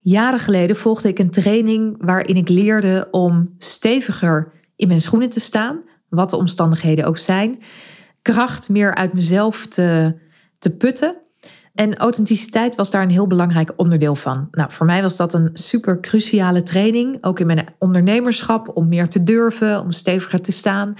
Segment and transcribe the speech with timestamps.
[0.00, 5.40] Jaren geleden volgde ik een training waarin ik leerde om steviger in mijn schoenen te
[5.40, 7.62] staan, wat de omstandigheden ook zijn,
[8.22, 10.18] kracht meer uit mezelf te,
[10.58, 11.16] te putten.
[11.74, 14.48] En authenticiteit was daar een heel belangrijk onderdeel van.
[14.50, 19.08] Nou, voor mij was dat een super cruciale training, ook in mijn ondernemerschap, om meer
[19.08, 20.94] te durven, om steviger te staan.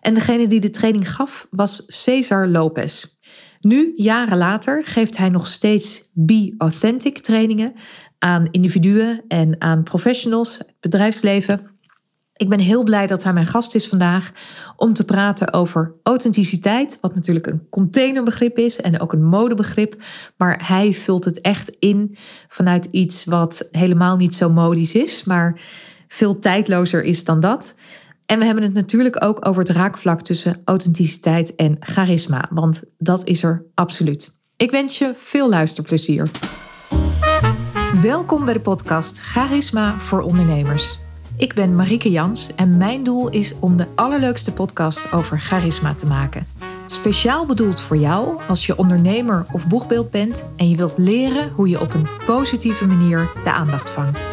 [0.00, 3.17] En degene die de training gaf was Cesar Lopez.
[3.60, 7.72] Nu, jaren later, geeft hij nog steeds Be Authentic trainingen
[8.18, 11.66] aan individuen en aan professionals, het bedrijfsleven.
[12.36, 14.32] Ik ben heel blij dat hij mijn gast is vandaag
[14.76, 20.02] om te praten over authenticiteit, wat natuurlijk een containerbegrip is en ook een modebegrip,
[20.36, 22.16] maar hij vult het echt in
[22.48, 25.60] vanuit iets wat helemaal niet zo modisch is, maar
[26.08, 27.74] veel tijdlozer is dan dat.
[28.28, 33.24] En we hebben het natuurlijk ook over het raakvlak tussen authenticiteit en charisma, want dat
[33.24, 34.40] is er absoluut.
[34.56, 36.30] Ik wens je veel luisterplezier.
[38.02, 40.98] Welkom bij de podcast Charisma voor Ondernemers.
[41.36, 46.06] Ik ben Marieke Jans en mijn doel is om de allerleukste podcast over charisma te
[46.06, 46.46] maken.
[46.86, 51.68] Speciaal bedoeld voor jou als je ondernemer of boegbeeld bent en je wilt leren hoe
[51.68, 54.24] je op een positieve manier de aandacht vangt.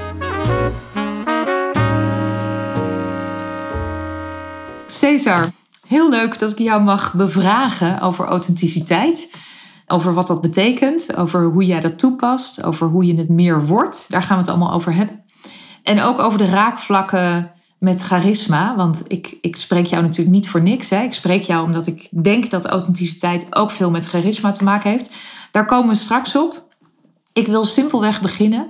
[4.86, 5.52] Cesar,
[5.88, 9.36] heel leuk dat ik jou mag bevragen over authenticiteit.
[9.88, 14.06] Over wat dat betekent, over hoe jij dat toepast, over hoe je het meer wordt.
[14.10, 15.24] Daar gaan we het allemaal over hebben.
[15.84, 18.76] En ook over de raakvlakken met charisma.
[18.76, 20.90] Want ik, ik spreek jou natuurlijk niet voor niks.
[20.90, 21.04] Hè.
[21.04, 25.14] Ik spreek jou omdat ik denk dat authenticiteit ook veel met charisma te maken heeft.
[25.52, 26.64] Daar komen we straks op.
[27.34, 28.68] Ik wil simpelweg beginnen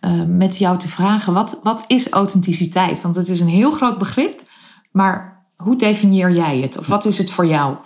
[0.00, 3.02] uh, met jou te vragen: wat, wat is authenticiteit?
[3.02, 4.42] Want het is een heel groot begrip.
[4.92, 6.78] Maar hoe definieer jij het?
[6.78, 7.76] Of wat is het voor jou?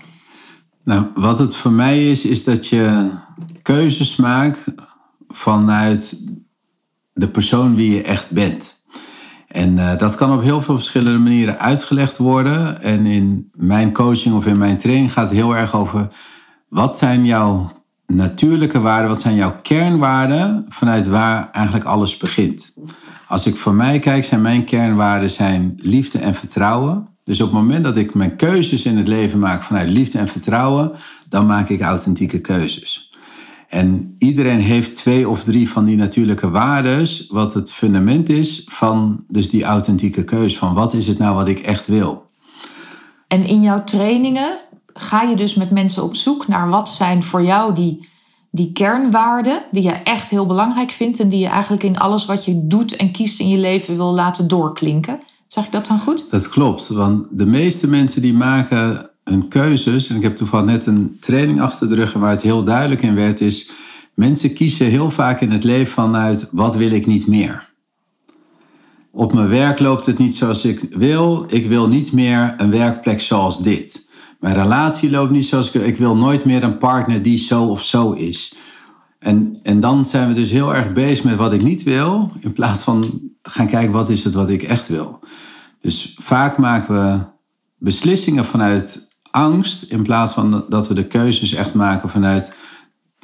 [0.84, 3.10] Nou, wat het voor mij is, is dat je
[3.62, 4.64] keuzes maakt
[5.28, 6.20] vanuit
[7.12, 8.82] de persoon wie je echt bent.
[9.48, 12.82] En uh, dat kan op heel veel verschillende manieren uitgelegd worden.
[12.82, 16.08] En in mijn coaching of in mijn training gaat het heel erg over
[16.68, 17.70] wat zijn jouw
[18.06, 22.74] natuurlijke waarden, wat zijn jouw kernwaarden vanuit waar eigenlijk alles begint.
[23.28, 27.08] Als ik voor mij kijk, zijn mijn kernwaarden zijn liefde en vertrouwen.
[27.24, 30.28] Dus op het moment dat ik mijn keuzes in het leven maak vanuit liefde en
[30.28, 30.92] vertrouwen,
[31.28, 33.10] dan maak ik authentieke keuzes.
[33.68, 39.24] En iedereen heeft twee of drie van die natuurlijke waarden, wat het fundament is van
[39.28, 42.28] dus die authentieke keuze van wat is het nou wat ik echt wil.
[43.28, 44.58] En in jouw trainingen
[44.94, 48.08] ga je dus met mensen op zoek naar wat zijn voor jou die,
[48.50, 52.44] die kernwaarden die je echt heel belangrijk vindt en die je eigenlijk in alles wat
[52.44, 55.20] je doet en kiest in je leven wil laten doorklinken.
[55.52, 56.30] Zeg ik dat dan goed?
[56.30, 60.86] Dat klopt, want de meeste mensen die maken hun keuzes, en ik heb toevallig net
[60.86, 63.70] een training achter de rug waar het heel duidelijk in werd, is
[64.14, 67.68] mensen kiezen heel vaak in het leven vanuit wat wil ik niet meer.
[69.10, 71.44] Op mijn werk loopt het niet zoals ik wil.
[71.48, 74.08] Ik wil niet meer een werkplek zoals dit.
[74.40, 75.88] Mijn relatie loopt niet zoals ik wil.
[75.88, 78.54] Ik wil nooit meer een partner die zo of zo is.
[79.18, 82.52] En, en dan zijn we dus heel erg bezig met wat ik niet wil, in
[82.52, 85.20] plaats van gaan kijken wat is het wat ik echt wil.
[85.80, 87.18] Dus vaak maken we
[87.78, 92.52] beslissingen vanuit angst, in plaats van dat we de keuzes echt maken vanuit,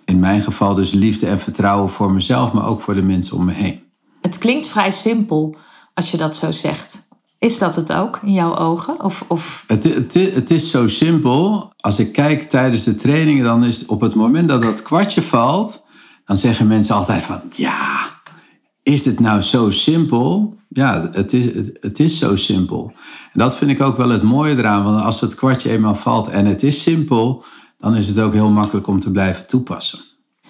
[0.05, 3.45] in mijn geval dus liefde en vertrouwen voor mezelf, maar ook voor de mensen om
[3.45, 3.83] me heen.
[4.21, 5.57] Het klinkt vrij simpel
[5.95, 7.05] als je dat zo zegt.
[7.39, 9.03] Is dat het ook in jouw ogen?
[9.03, 9.65] Of, of...
[9.67, 11.73] Het, het, het is zo simpel.
[11.77, 15.87] Als ik kijk tijdens de trainingen, dan is op het moment dat dat kwartje valt,
[16.25, 18.16] dan zeggen mensen altijd van ja,
[18.87, 20.57] is het nou zo simpel?
[20.69, 22.93] Ja, het is, het, het, is zo simpel.
[23.33, 26.29] En dat vind ik ook wel het mooie eraan, want als het kwartje eenmaal valt
[26.29, 27.45] en het is simpel,
[27.79, 29.99] dan is het ook heel makkelijk om te blijven toepassen.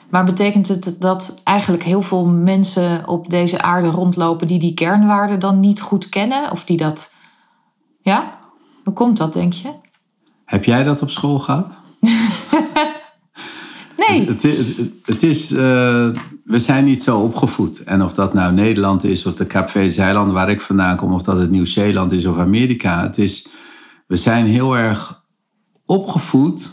[0.09, 5.41] Maar betekent het dat eigenlijk heel veel mensen op deze aarde rondlopen die die kernwaarden
[5.41, 6.51] dan niet goed kennen?
[6.51, 7.13] Of die dat.
[8.03, 8.39] Ja?
[8.85, 9.71] Hoe komt dat, denk je?
[10.45, 11.69] Heb jij dat op school gehad?
[14.09, 14.27] Nee.
[14.27, 14.43] Het,
[15.05, 16.09] het, is, uh,
[16.47, 17.84] we zijn niet zo opgevoed.
[17.84, 21.39] En of dat nou Nederland is of de Kaapverde waar ik vandaan kom, of dat
[21.39, 23.03] het Nieuw-Zeeland is of Amerika.
[23.03, 23.48] Het is,
[24.07, 25.25] we zijn heel erg
[25.84, 26.71] opgevoed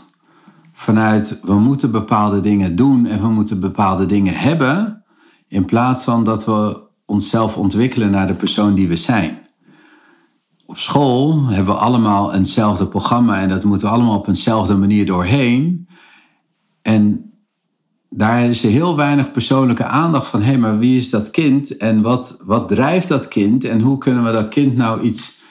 [0.72, 5.04] vanuit we moeten bepaalde dingen doen en we moeten bepaalde dingen hebben.
[5.48, 9.38] In plaats van dat we onszelf ontwikkelen naar de persoon die we zijn.
[10.66, 15.06] Op school hebben we allemaal eenzelfde programma en dat moeten we allemaal op eenzelfde manier
[15.06, 15.88] doorheen.
[16.82, 17.32] En
[18.16, 22.02] daar is heel weinig persoonlijke aandacht van, hé, hey, maar wie is dat kind en
[22.02, 25.42] wat, wat drijft dat kind en hoe kunnen we dat kind nou iets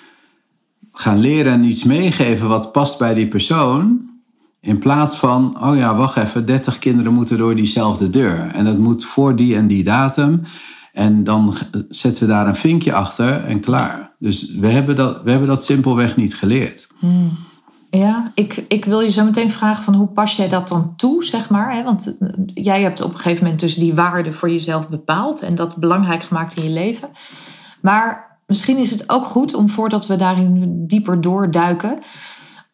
[0.91, 4.09] gaan leren en iets meegeven wat past bij die persoon,
[4.59, 8.77] in plaats van, oh ja, wacht even, 30 kinderen moeten door diezelfde deur en dat
[8.77, 10.41] moet voor die en die datum.
[10.93, 11.55] En dan
[11.89, 14.11] zetten we daar een vinkje achter en klaar.
[14.19, 16.87] Dus we hebben dat, we hebben dat simpelweg niet geleerd.
[16.99, 17.37] Hmm.
[17.97, 21.23] Ja, ik, ik wil je zo meteen vragen van hoe pas jij dat dan toe,
[21.25, 21.73] zeg maar.
[21.73, 21.83] Hè?
[21.83, 25.55] Want eh, jij hebt op een gegeven moment dus die waarde voor jezelf bepaald en
[25.55, 27.09] dat belangrijk gemaakt in je leven.
[27.81, 31.99] Maar misschien is het ook goed om voordat we daarin dieper doorduiken,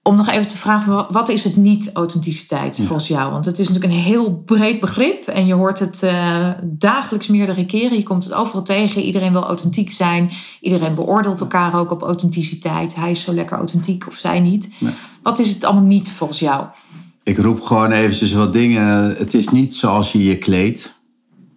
[0.09, 3.31] om nog even te vragen, wat is het niet authenticiteit volgens jou?
[3.31, 7.65] Want het is natuurlijk een heel breed begrip en je hoort het uh, dagelijks meerdere
[7.65, 7.97] keren.
[7.97, 9.01] Je komt het overal tegen.
[9.01, 10.31] Iedereen wil authentiek zijn.
[10.61, 12.95] Iedereen beoordeelt elkaar ook op authenticiteit.
[12.95, 14.69] Hij is zo lekker authentiek of zij niet.
[15.23, 16.65] Wat is het allemaal niet volgens jou?
[17.23, 19.15] Ik roep gewoon eventjes wat dingen.
[19.17, 21.01] Het is niet zoals je je kleedt.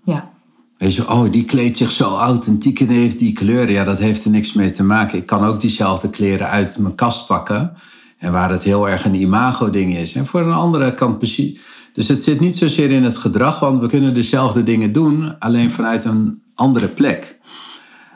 [0.04, 0.30] Ja.
[0.78, 3.72] Weet je, oh, die kleedt zich zo authentiek en heeft die kleuren.
[3.72, 5.18] Ja, dat heeft er niks mee te maken.
[5.18, 7.76] Ik kan ook diezelfde kleren uit mijn kast pakken.
[8.22, 10.14] En waar het heel erg een imago-ding is.
[10.14, 11.60] En voor een andere kant precies.
[11.92, 15.70] Dus het zit niet zozeer in het gedrag, want we kunnen dezelfde dingen doen, alleen
[15.70, 17.38] vanuit een andere plek.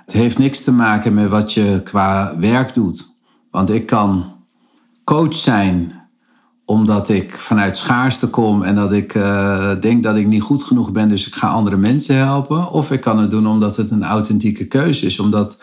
[0.05, 3.09] Het heeft niks te maken met wat je qua werk doet.
[3.51, 4.35] Want ik kan
[5.05, 5.93] coach zijn
[6.65, 10.93] omdat ik vanuit schaarste kom en dat ik uh, denk dat ik niet goed genoeg
[10.93, 12.71] ben, dus ik ga andere mensen helpen.
[12.71, 15.63] Of ik kan het doen omdat het een authentieke keuze is, omdat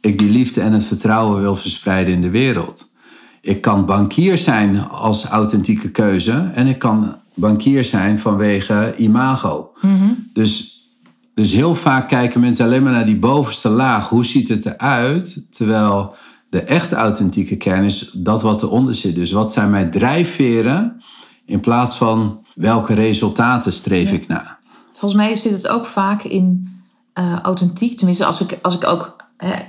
[0.00, 2.89] ik die liefde en het vertrouwen wil verspreiden in de wereld.
[3.40, 9.72] Ik kan bankier zijn als authentieke keuze en ik kan bankier zijn vanwege imago.
[10.32, 10.82] dus,
[11.34, 14.08] dus heel vaak kijken mensen alleen maar naar die bovenste laag.
[14.08, 15.46] Hoe ziet het eruit?
[15.50, 16.14] Terwijl
[16.50, 19.14] de echt authentieke kern is dat wat eronder zit.
[19.14, 21.02] Dus wat zijn mijn drijfveren
[21.44, 24.58] in plaats van welke resultaten streef ik na?
[24.92, 26.68] Volgens mij zit het ook vaak in
[27.14, 27.96] uh, authentiek.
[27.96, 29.16] Tenminste, als ik, als ik ook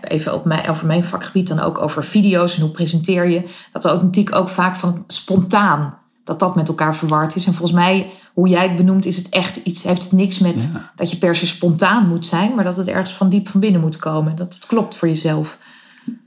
[0.01, 3.43] even op mij, over mijn vakgebied, dan ook over video's en hoe presenteer je.
[3.71, 7.45] Dat authentiek ook vaak van spontaan, dat dat met elkaar verward is.
[7.45, 10.69] En volgens mij, hoe jij het benoemt, is het echt iets, heeft het niks met
[10.95, 13.81] dat je per se spontaan moet zijn, maar dat het ergens van diep van binnen
[13.81, 14.35] moet komen.
[14.35, 15.57] Dat het klopt voor jezelf.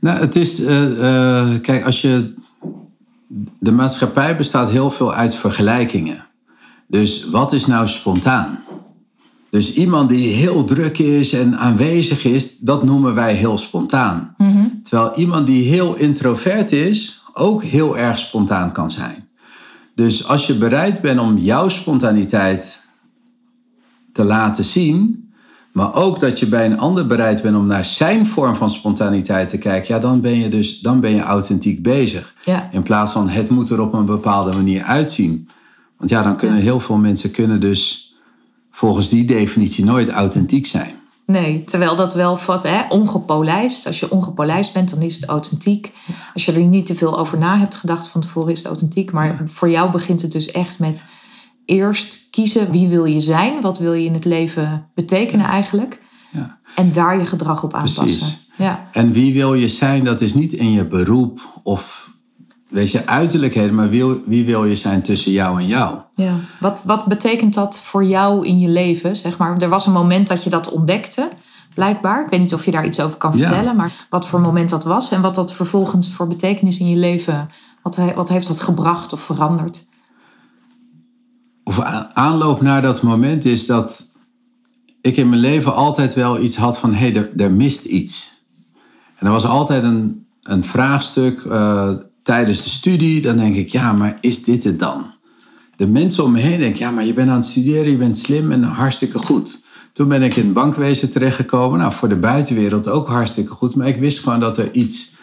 [0.01, 2.35] Nou, het is, uh, uh, kijk, als je.
[3.59, 6.25] De maatschappij bestaat heel veel uit vergelijkingen.
[6.87, 8.64] Dus wat is nou spontaan?
[9.55, 14.35] Dus iemand die heel druk is en aanwezig is, dat noemen wij heel spontaan.
[14.39, 14.67] Mhm.
[14.83, 19.29] Terwijl iemand die heel introvert is, ook heel erg spontaan kan zijn.
[19.95, 22.83] Dus als je bereid bent om jouw spontaniteit
[24.13, 25.29] te laten zien,
[25.73, 29.49] maar ook dat je bij een ander bereid bent om naar zijn vorm van spontaniteit
[29.49, 32.35] te kijken, ja, dan ben je dus dan ben je authentiek bezig.
[32.45, 32.69] Ja.
[32.73, 35.49] In plaats van het moet er op een bepaalde manier uitzien.
[35.99, 38.04] Want ja, dan kunnen heel veel mensen kunnen dus
[38.75, 40.95] volgens die definitie nooit authentiek zijn.
[41.27, 43.87] Nee, terwijl dat wel wat hè, ongepolijst.
[43.87, 45.93] Als je ongepolijst bent, dan is het authentiek.
[46.35, 49.13] Als je er niet te veel over na hebt gedacht van tevoren, is het authentiek.
[49.13, 51.05] Maar voor jou begint het dus echt met
[51.65, 56.01] eerst kiezen wie wil je zijn, wat wil je in het leven betekenen eigenlijk.
[56.33, 56.59] Ja.
[56.75, 58.03] En daar je gedrag op aanpassen.
[58.03, 58.49] Precies.
[58.57, 58.89] Ja.
[58.93, 62.04] En wie wil je zijn, dat is niet in je beroep of
[62.75, 65.99] weet je, uiterlijkheden, maar wie, wie wil je zijn tussen jou en jou?
[66.15, 66.35] Ja.
[66.61, 69.17] Wat, wat betekent dat voor jou in je leven?
[69.17, 71.29] Zeg maar, er was een moment dat je dat ontdekte,
[71.75, 72.25] blijkbaar.
[72.25, 74.85] Ik weet niet of je daar iets over kan vertellen, maar wat voor moment dat
[74.85, 77.51] was en wat dat vervolgens voor betekenis in je leven,
[77.83, 79.87] wat, wat heeft dat gebracht of veranderd?
[81.65, 81.81] Of
[82.13, 84.03] aanloop naar dat moment is dat
[85.01, 88.45] ik in mijn leven altijd wel iets had van, hé, hey, er, er mist iets.
[89.17, 91.45] En er was altijd een, een vraagstuk.
[91.45, 91.91] Uh,
[92.25, 95.13] tijdens de studie, dan denk ik, ja, maar is dit het dan?
[95.77, 98.19] De mensen om me heen denken, ja, maar je bent aan het studeren, je bent
[98.19, 99.63] slim en hartstikke goed.
[99.93, 101.79] Toen ben ik in het bankwezen terechtgekomen.
[101.79, 103.75] Nou, voor de buitenwereld ook hartstikke goed.
[103.75, 105.17] Maar ik wist gewoon dat er iets,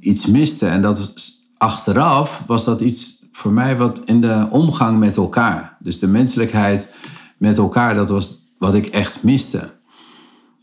[0.00, 0.66] iets miste.
[0.66, 1.12] En dat
[1.56, 5.76] achteraf was dat iets voor mij wat in de omgang met elkaar.
[5.80, 6.92] Dus de menselijkheid
[7.36, 9.70] met elkaar, dat was wat ik echt miste.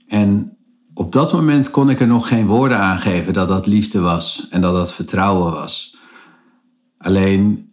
[0.08, 0.55] En
[0.98, 4.48] op dat moment kon ik er nog geen woorden aan geven dat dat liefde was
[4.50, 5.98] en dat dat vertrouwen was.
[6.98, 7.70] Alleen,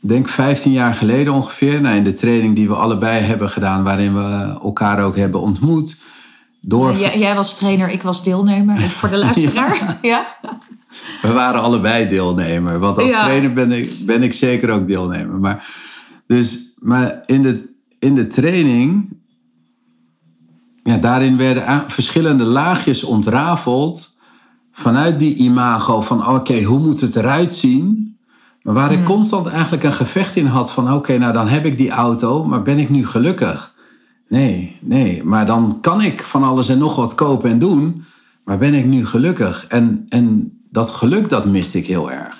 [0.00, 4.14] denk 15 jaar geleden ongeveer, nou in de training die we allebei hebben gedaan, waarin
[4.14, 6.00] we elkaar ook hebben ontmoet.
[6.60, 6.96] Door...
[6.96, 9.98] Jij, jij was trainer, ik was deelnemer, voor de luisteraar.
[10.02, 10.36] ja.
[11.22, 15.40] We waren allebei deelnemer, want als trainer ben ik, ben ik zeker ook deelnemer.
[15.40, 15.66] Maar,
[16.26, 19.18] dus, maar in, de, in de training
[20.82, 24.16] ja, daarin werden verschillende laagjes ontrafeld
[24.72, 28.16] vanuit die imago van oké, hoe moet het eruit zien?
[28.62, 29.06] Maar waar ik hmm.
[29.06, 32.62] constant eigenlijk een gevecht in had van oké, nou dan heb ik die auto, maar
[32.62, 33.74] ben ik nu gelukkig?
[34.28, 38.04] Nee, nee, maar dan kan ik van alles en nog wat kopen en doen,
[38.44, 39.66] maar ben ik nu gelukkig?
[39.68, 42.39] En, en dat geluk, dat miste ik heel erg.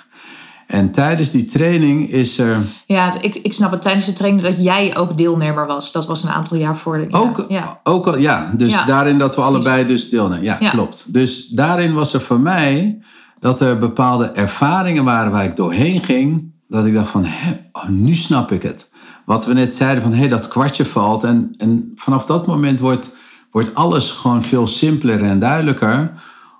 [0.71, 2.57] En tijdens die training is er.
[2.85, 3.81] Ja, ik, ik snap het.
[3.81, 5.91] Tijdens de training dat jij ook deelnemer was.
[5.91, 7.07] Dat was een aantal jaar voor de.
[7.09, 7.79] Ook, ja.
[7.83, 8.51] ook al, ja.
[8.57, 9.55] Dus Ja, daarin dat we precies.
[9.55, 10.43] allebei dus deelnemen.
[10.43, 10.69] Ja, Ja.
[10.69, 11.13] klopt.
[11.13, 13.01] Dus daarin was er voor mij
[13.39, 16.51] dat er bepaalde ervaringen waren waar ik doorheen ging.
[16.67, 18.89] Dat ik dacht van, hè, oh, nu snap ik het.
[19.25, 21.23] Wat we net zeiden van, hé, dat kwartje valt.
[21.23, 23.09] En, en vanaf dat moment wordt,
[23.51, 26.11] wordt alles gewoon veel simpeler en duidelijker.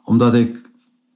[0.04, 0.58] Omdat ik,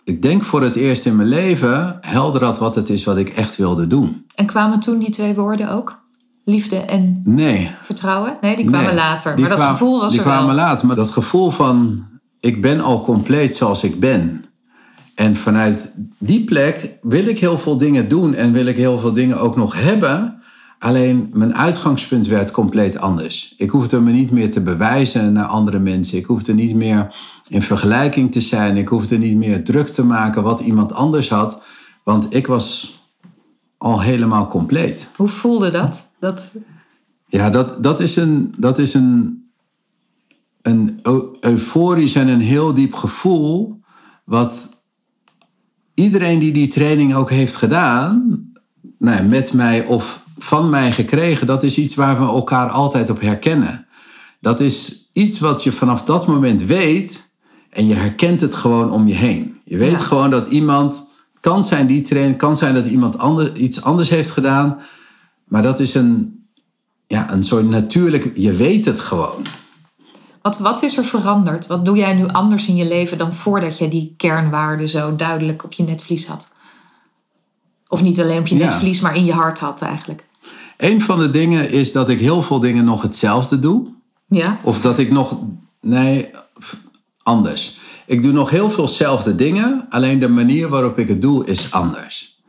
[0.06, 3.30] ik denk voor het eerst in mijn leven helder had wat het is wat ik
[3.30, 4.26] echt wilde doen.
[4.36, 6.04] En kwamen toen die twee woorden ook?
[6.46, 8.38] Liefde en Nee, vertrouwen?
[8.42, 9.36] Nee, die kwamen Nee, later.
[9.36, 10.36] die maar dat gevoel was die er wel.
[10.36, 10.88] kwamen later.
[10.88, 12.04] Maar dat gevoel van,
[12.40, 14.46] ik ben al compleet zoals ik ben.
[15.16, 19.14] En vanuit die plek wil ik heel veel dingen doen en wil ik heel veel
[19.14, 20.40] dingen ook nog hebben.
[20.80, 23.54] Alleen mijn uitgangspunt werd compleet anders.
[23.58, 26.18] Ik hoefde me niet meer te bewijzen naar andere mensen.
[26.18, 27.16] Ik hoefde niet meer
[27.48, 28.78] in vergelijking te zijn.
[28.78, 31.64] Ik hoefde niet meer druk te maken wat iemand anders had.
[32.04, 33.00] Want ik was
[33.78, 35.12] al helemaal compleet.
[35.16, 36.12] Hoe voelde dat?
[36.20, 36.52] dat
[37.28, 39.44] Ja, dat, dat is een, dat is een,
[40.62, 43.80] een eu- euforisch en een heel diep gevoel.
[44.24, 44.70] Wat
[45.94, 48.44] iedereen die die training ook heeft gedaan,
[49.00, 53.22] nou, met mij of van mij gekregen, dat is iets waar we elkaar altijd op
[53.22, 53.88] herkennen.
[54.42, 57.35] Dat is iets wat je vanaf dat moment weet
[57.76, 59.58] en je herkent het gewoon om je heen.
[59.64, 59.98] Je weet Ja.
[59.98, 61.08] gewoon dat iemand,
[61.40, 64.80] kan zijn die trainer, kan zijn dat iemand ander, iets anders heeft gedaan,
[65.48, 66.44] maar dat is een,
[67.08, 69.42] ja, een soort natuurlijk, je weet het gewoon.
[70.42, 71.68] wat, wat is er veranderd?
[71.68, 75.64] Wat doe jij nu anders in je leven dan voordat je die kernwaarden zo duidelijk
[75.64, 76.54] op je netvlies had?
[77.88, 78.64] Of niet alleen op je Ja.
[78.66, 80.24] netvlies, maar in je hart had eigenlijk.
[80.78, 83.88] Een van de dingen is dat ik heel veel dingen nog hetzelfde doe.
[84.28, 84.60] Ja?
[84.64, 85.38] Of dat ik nog.
[85.82, 86.30] Nee,
[87.26, 87.80] anders.
[88.06, 91.72] Ik doe nog heel veel zelfde dingen, alleen de manier waarop ik het doe is
[91.72, 92.42] anders.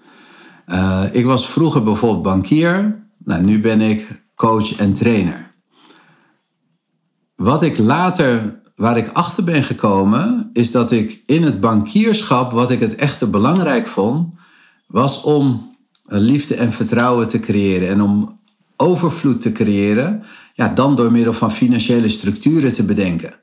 [0.67, 3.05] Eh, ik was vroeger bijvoorbeeld bankier.
[3.25, 5.55] Nou, nu ben ik coach en trainer.
[7.37, 12.71] Wat ik later, waar ik achter ben gekomen, is dat ik in het bankierschap, wat
[12.71, 14.35] ik het echte belangrijk vond,
[14.87, 18.41] was om een liefde en vertrouwen te creëren en om
[18.77, 20.23] overvloed te creëren,
[20.55, 23.35] ja, dan door middel van financiële structuren te bedenken.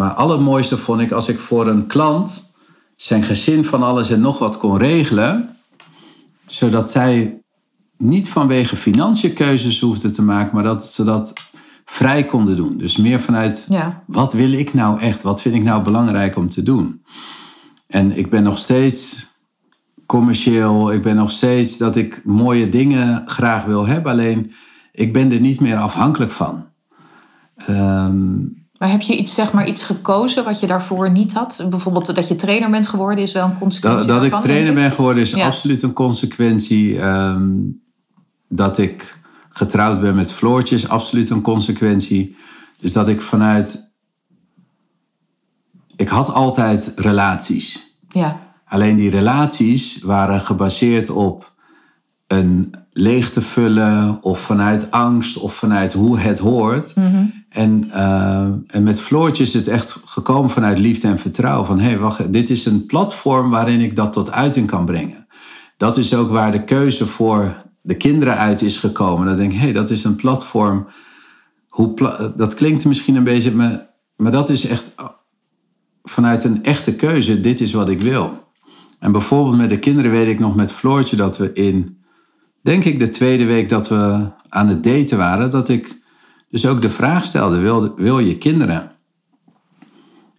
[0.00, 2.52] Maar allermooiste vond ik als ik voor een klant
[2.96, 5.56] zijn gezin van alles en nog wat kon regelen,
[6.46, 7.40] zodat zij
[7.96, 11.32] niet vanwege financiën keuzes hoefden te maken, maar dat ze dat
[11.84, 12.78] vrij konden doen.
[12.78, 14.02] Dus meer vanuit Ja.
[14.06, 15.22] wat wil ik nou echt?
[15.22, 17.02] Wat vind ik nou belangrijk om te doen?
[17.86, 19.26] En ik ben nog steeds
[20.06, 20.92] commercieel.
[20.92, 24.12] Ik ben nog steeds dat ik mooie dingen graag wil hebben.
[24.12, 24.52] Alleen
[24.92, 26.64] ik ben er niet meer afhankelijk van.
[27.56, 28.36] Ehm,
[28.80, 31.66] Maar heb je iets, zeg maar, iets gekozen wat je daarvoor niet had?
[31.70, 34.90] Bijvoorbeeld dat je trainer bent geworden is wel een consequentie dat, dat ik trainer ben
[34.90, 35.46] geworden is Ja.
[35.46, 37.00] absoluut een consequentie.
[37.00, 37.58] Ehm,
[38.48, 39.18] dat ik
[39.48, 42.36] getrouwd ben met Floortje is absoluut een consequentie.
[42.78, 43.90] Dus dat ik vanuit...
[45.96, 47.94] Ik had altijd relaties.
[48.08, 48.40] Ja.
[48.64, 51.52] Alleen die relaties waren gebaseerd op
[52.26, 56.94] een leegte vullen of vanuit angst of vanuit hoe het hoort.
[57.50, 61.66] En, eh, en met Floortje is het echt gekomen vanuit liefde en vertrouwen.
[61.66, 65.26] Van hé, hey, wacht, dit is een platform waarin ik dat tot uiting kan brengen.
[65.76, 69.26] Dat is ook waar de keuze voor de kinderen uit is gekomen.
[69.26, 70.86] Dan denk ik, hé, hey, dat is een platform.
[71.68, 71.94] Hoe
[72.36, 74.94] dat klinkt misschien een beetje, maar, maar dat is echt
[76.02, 77.40] vanuit een echte keuze.
[77.40, 78.48] Dit is wat ik wil.
[78.98, 81.98] En bijvoorbeeld met de kinderen weet ik nog met Floortje dat we in,
[82.62, 85.99] denk ik, de tweede week dat we aan het daten waren, dat ik
[86.50, 88.92] dus ook de vraag stelde: wil, wil je kinderen?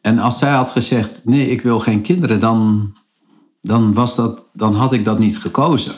[0.02, 2.92] En als zij had gezegd: nee, ik wil geen kinderen, dan,
[3.62, 5.94] dan, was dat, dan had ik dat niet gekozen.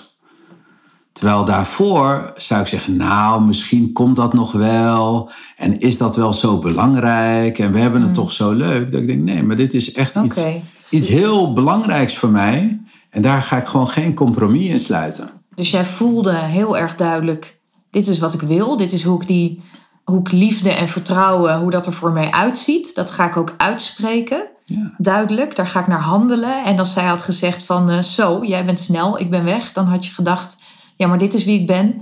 [1.12, 5.32] Terwijl daarvoor zou ik zeggen: nou, misschien komt dat nog wel.
[5.58, 7.60] En is dat wel zo belangrijk?
[7.60, 8.92] En we hebben het toch zo leuk.
[8.92, 10.44] Dat ik denk: nee, maar dit is echt iets,
[10.90, 12.82] iets heel belangrijks voor mij.
[13.10, 15.30] En daar ga ik gewoon geen compromis in sluiten.
[15.56, 18.78] Dus jij voelde heel erg duidelijk, dit is wat ik wil.
[18.78, 19.62] Dit is hoe ik, die,
[20.04, 22.96] hoe ik liefde en vertrouwen, hoe dat er voor mij uitziet.
[22.96, 24.44] Dat ga ik ook uitspreken.
[24.66, 24.94] Ja.
[24.98, 26.64] Duidelijk, daar ga ik naar handelen.
[26.64, 29.72] En als zij had gezegd van, eh, zo, jij bent snel, ik ben weg.
[29.74, 30.56] Dan had je gedacht,
[30.96, 32.02] ja, maar dit is wie ik ben.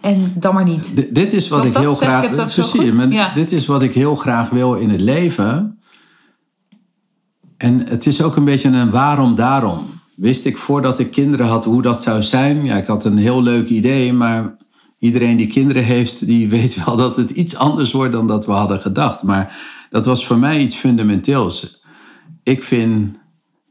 [0.00, 0.96] En dan maar niet.
[0.96, 2.30] D- dit is wat ik heel ik graag.
[2.54, 3.34] precies, maar Ja.
[3.34, 5.78] dit is wat ik heel graag wil in het leven.
[7.56, 9.86] En het is ook een beetje een waarom daarom.
[10.16, 12.64] Wist ik voordat ik kinderen had hoe dat zou zijn?
[12.64, 14.54] Ja, ik had een heel leuk idee, maar
[14.98, 18.52] iedereen die kinderen heeft, die weet wel dat het iets anders wordt dan dat we
[18.52, 19.22] hadden gedacht.
[19.22, 19.56] Maar
[19.90, 21.84] dat was voor mij iets fundamenteels.
[22.42, 23.16] Ik vind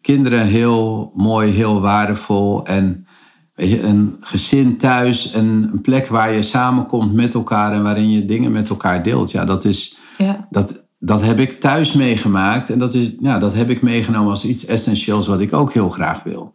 [0.01, 2.65] kinderen heel mooi, heel waardevol.
[2.65, 3.07] En
[3.55, 8.11] weet je, een gezin thuis en een plek waar je samenkomt met elkaar en waarin
[8.11, 9.31] je dingen met elkaar deelt.
[9.31, 10.47] Ja, dat is, Ja.
[10.49, 14.45] dat, dat heb ik thuis meegemaakt en dat, is, ja, dat heb ik meegenomen als
[14.45, 16.51] iets essentieels wat ik ook heel graag wil.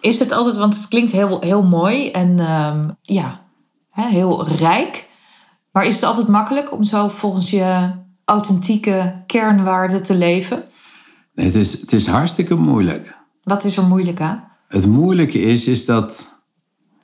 [0.00, 3.40] Is het altijd, want het klinkt heel, heel mooi en ehm, ja,
[4.02, 5.08] hè, heel rijk.
[5.72, 7.90] Maar is het altijd makkelijk om zo volgens je
[8.24, 10.64] authentieke kernwaarden te leven?
[11.34, 13.16] Nee, het, is, het is hartstikke moeilijk.
[13.42, 14.44] Wat is er moeilijk aan?
[14.68, 16.40] Het moeilijke is, is dat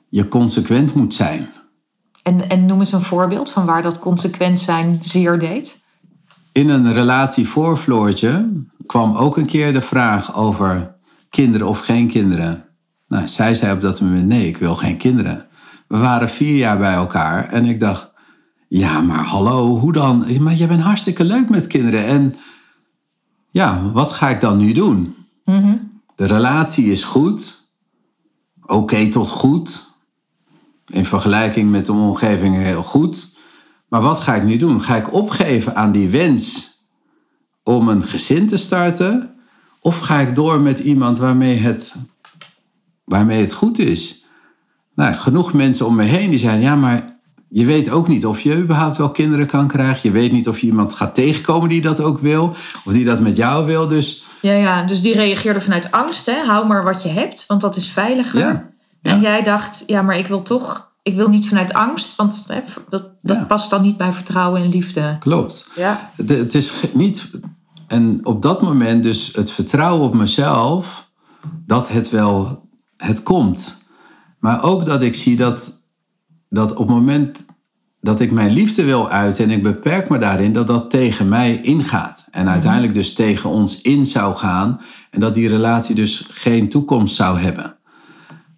[0.09, 1.49] je consequent moet zijn.
[2.23, 5.83] En, en noem eens een voorbeeld van waar dat consequent zijn zeer deed.
[6.51, 8.51] In een relatie voor Floortje
[8.85, 10.95] kwam ook een keer de vraag over
[11.29, 12.63] kinderen of geen kinderen.
[13.07, 15.45] Nou, zij zei op dat moment nee, ik wil geen kinderen.
[15.87, 18.11] We waren vier jaar bij elkaar en ik dacht,
[18.67, 20.41] ja, maar hallo, hoe dan?
[20.41, 22.35] Maar jij bent hartstikke leuk met kinderen en
[23.49, 25.15] ja, wat ga ik dan nu doen?
[26.15, 27.67] De relatie is goed,
[28.65, 29.93] oké tot goed.
[30.87, 33.27] In vergelijking met de omgeving heel goed.
[33.87, 34.81] Maar wat ga ik nu doen?
[34.81, 36.73] Ga ik opgeven aan die wens
[37.63, 39.35] om een gezin te starten?
[39.79, 41.95] Of ga ik door met iemand waarmee het,
[43.03, 44.24] waarmee het goed is?
[44.95, 47.17] Nou, genoeg mensen om me heen die zeiden: ja, maar
[47.49, 49.99] je weet ook niet of je überhaupt wel kinderen kan krijgen.
[50.09, 53.19] Je weet niet of je iemand gaat tegenkomen die dat ook wil, of die dat
[53.19, 53.87] met jou wil.
[53.87, 56.25] Dus Ja, ja, dus die reageerde vanuit angst.
[56.25, 56.43] Hè?
[56.45, 58.39] Hou maar wat je hebt, want dat is veiliger.
[58.39, 58.69] Ja,
[59.01, 59.11] ja.
[59.11, 62.59] En jij dacht, ja, maar ik wil toch, ik wil niet vanuit angst, want hè,
[62.89, 63.43] dat, dat Ja.
[63.43, 65.15] past dan niet bij vertrouwen en liefde.
[65.19, 65.69] klopt.
[65.75, 66.09] Ja.
[66.15, 67.29] Het, het is niet.
[67.87, 71.09] En op dat moment dus het vertrouwen op mezelf
[71.65, 72.63] dat het wel
[72.97, 73.83] het komt.
[74.45, 75.81] Maar ook dat ik zie dat,
[76.49, 77.45] dat op het moment
[78.01, 81.61] dat ik mijn liefde wil uiten en ik beperk me daarin, dat dat tegen mij
[81.61, 82.25] ingaat.
[82.31, 84.81] En uiteindelijk dus tegen ons in zou gaan.
[85.11, 87.77] En dat die relatie dus geen toekomst zou hebben.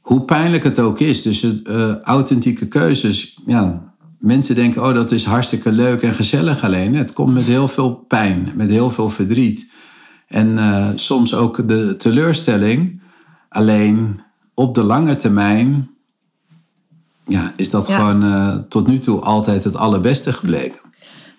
[0.01, 1.21] Hoe pijnlijk het ook is.
[1.21, 3.39] Dus het, eh, authentieke keuzes.
[3.45, 6.95] Ja, mensen denken, oh dat is hartstikke leuk en gezellig alleen.
[6.95, 9.71] Het komt met heel veel pijn, met heel veel verdriet.
[10.27, 13.01] En eh, soms ook de teleurstelling.
[13.49, 14.25] Alleen
[14.59, 15.89] op de lange termijn
[17.27, 17.95] ja, is dat Ja.
[17.95, 20.79] gewoon eh, tot nu toe altijd het allerbeste gebleken.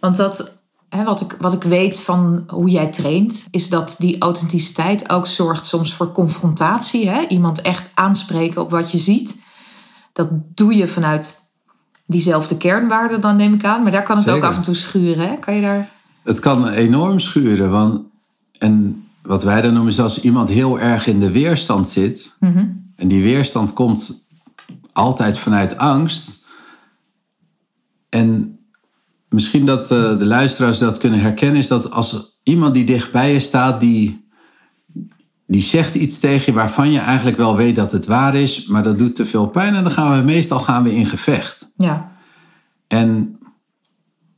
[0.00, 0.54] Want dat,
[0.88, 5.26] hè, wat, ik, wat ik weet van hoe jij traint, is dat die authenticiteit ook
[5.26, 7.08] zorgt soms voor confrontatie.
[7.08, 7.26] Hè?
[7.28, 9.36] Iemand echt aanspreken op wat je ziet.
[10.12, 11.38] Dat doe je vanuit
[12.06, 13.82] diezelfde kernwaarden dan, neem ik aan.
[13.82, 15.28] Maar daar kan het ook af en toe schuren.
[15.28, 15.36] Hè?
[15.36, 15.90] Kan je daar...
[16.22, 17.70] Het kan enorm schuren.
[17.70, 18.00] Want,
[18.58, 22.36] en wat wij dan noemen is als iemand heel erg in de weerstand zit.
[22.98, 24.26] En die weerstand komt
[24.92, 26.46] altijd vanuit angst.
[28.08, 28.58] En
[29.28, 33.40] misschien dat eh, de luisteraars dat kunnen herkennen, is dat als iemand die dichtbij je
[33.40, 34.28] staat, die,
[35.46, 38.82] die zegt iets tegen je waarvan je eigenlijk wel weet dat het waar is, maar
[38.82, 39.74] dat doet te veel pijn.
[39.74, 41.70] En dan gaan we meestal gaan we in gevecht.
[41.76, 42.12] Ja,
[42.86, 43.38] En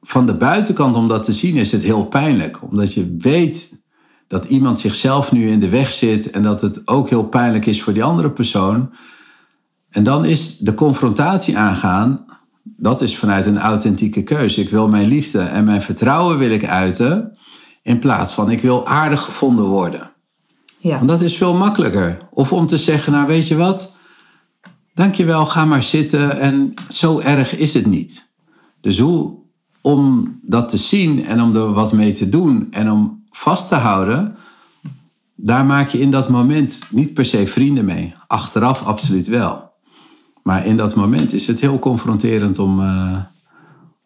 [0.03, 2.63] van de buitenkant om dat te zien is het heel pijnlijk.
[2.63, 3.80] Omdat je weet
[4.31, 7.83] dat iemand zichzelf nu in de weg zit en dat het ook heel pijnlijk is
[7.83, 8.91] voor die andere persoon.
[9.91, 12.25] En dan is de confrontatie aangaan,
[12.63, 14.61] dat is vanuit een authentieke keuze.
[14.61, 17.39] Ik wil mijn liefde en mijn vertrouwen wil ik uiten
[17.83, 20.11] in plaats van ik wil aardig gevonden worden.
[20.79, 20.97] ja.
[20.97, 22.29] Want dat is veel makkelijker.
[22.31, 23.95] Of om te zeggen, nou weet je wat,
[24.95, 28.33] dankjewel, ga maar zitten en zo erg is het niet.
[28.81, 29.39] Dus hoe,
[29.81, 33.75] om dat te zien en om er wat mee te doen en om vast te
[33.75, 34.37] houden,
[35.35, 38.15] daar maak je in dat moment niet per se vrienden mee.
[38.27, 39.71] Achteraf absoluut wel.
[40.43, 43.19] Maar in dat moment is het heel confronterend om, eh,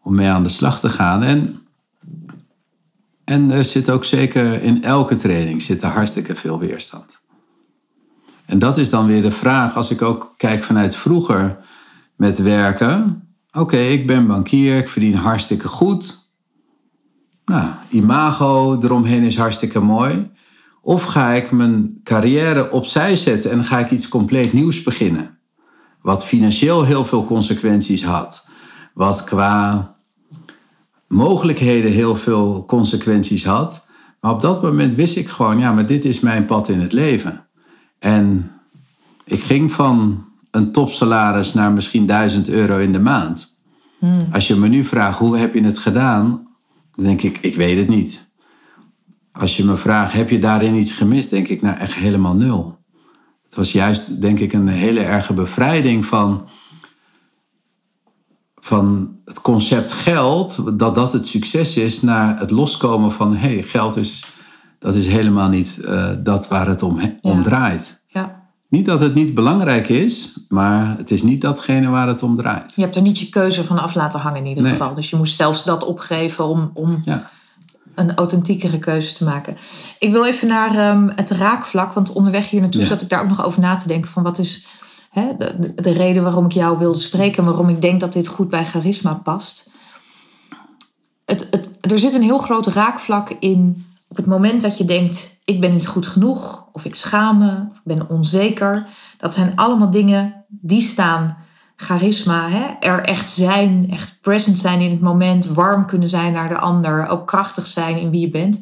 [0.02, 1.22] om mee aan de slag te gaan.
[1.22, 1.60] En,
[3.24, 7.22] en er zit ook zeker in elke training zit er hartstikke veel weerstand.
[8.46, 11.58] En dat is dan weer de vraag, als ik ook kijk vanuit vroeger
[12.16, 13.28] met werken.
[13.52, 16.23] Oké, ik ben bankier, ik verdien hartstikke goed.
[17.44, 20.30] Nou, imago eromheen is hartstikke mooi.
[20.80, 25.38] Of ga ik mijn carrière opzij zetten en ga ik iets compleet nieuws beginnen?
[26.02, 28.46] Wat financieel heel veel consequenties had.
[28.94, 29.94] Wat qua
[31.08, 33.86] mogelijkheden heel veel consequenties had.
[34.20, 36.92] Maar op dat moment wist ik gewoon, ja, maar dit is mijn pad in het
[36.92, 37.46] leven.
[37.98, 38.50] En
[39.24, 43.52] ik ging van een topsalaris naar misschien 1000 euro in de maand.
[44.32, 46.43] Als je me nu vraagt, hoe heb je het gedaan?
[46.96, 48.32] Dan denk ik, ik weet het niet.
[49.32, 51.30] Als je me vraagt, heb je daarin iets gemist?
[51.30, 52.78] Denk ik, nou echt helemaal nul.
[53.44, 56.48] Het was juist, denk ik, een hele erge bevrijding van,
[58.54, 60.78] van het concept geld.
[60.78, 64.24] Dat dat het succes is, naar het loskomen van, hé, hey, geld is,
[64.78, 68.03] dat is helemaal niet eh, dat waar het om, om draait.
[68.74, 72.72] Niet dat het niet belangrijk is, maar het is niet datgene waar het om draait.
[72.74, 74.72] Je hebt er niet je keuze van af laten hangen in ieder Nee.
[74.72, 74.94] geval.
[74.94, 77.30] Dus je moest zelfs dat opgeven om, om Ja.
[77.94, 79.56] een authentiekere keuze te maken.
[79.98, 82.86] Ik wil even naar ehm, het raakvlak, want onderweg hier naartoe Ja.
[82.86, 84.66] zat ik daar ook nog over na te denken van wat is
[85.10, 88.12] hè, de, de- de reden waarom ik jou wilde spreken en waarom ik denk dat
[88.12, 89.70] dit goed bij charisma past.
[91.24, 95.36] Het, het, er zit een heel groot raakvlak in op het moment dat je denkt
[95.44, 98.86] ik ben niet goed genoeg of ik schaam me of ik ben onzeker.
[99.18, 101.36] Dat zijn allemaal dingen die staan
[101.76, 102.66] charisma, hè?
[102.80, 107.06] er echt zijn, echt present zijn in het moment, warm kunnen zijn naar de ander,
[107.06, 108.60] ook krachtig zijn in wie je bent.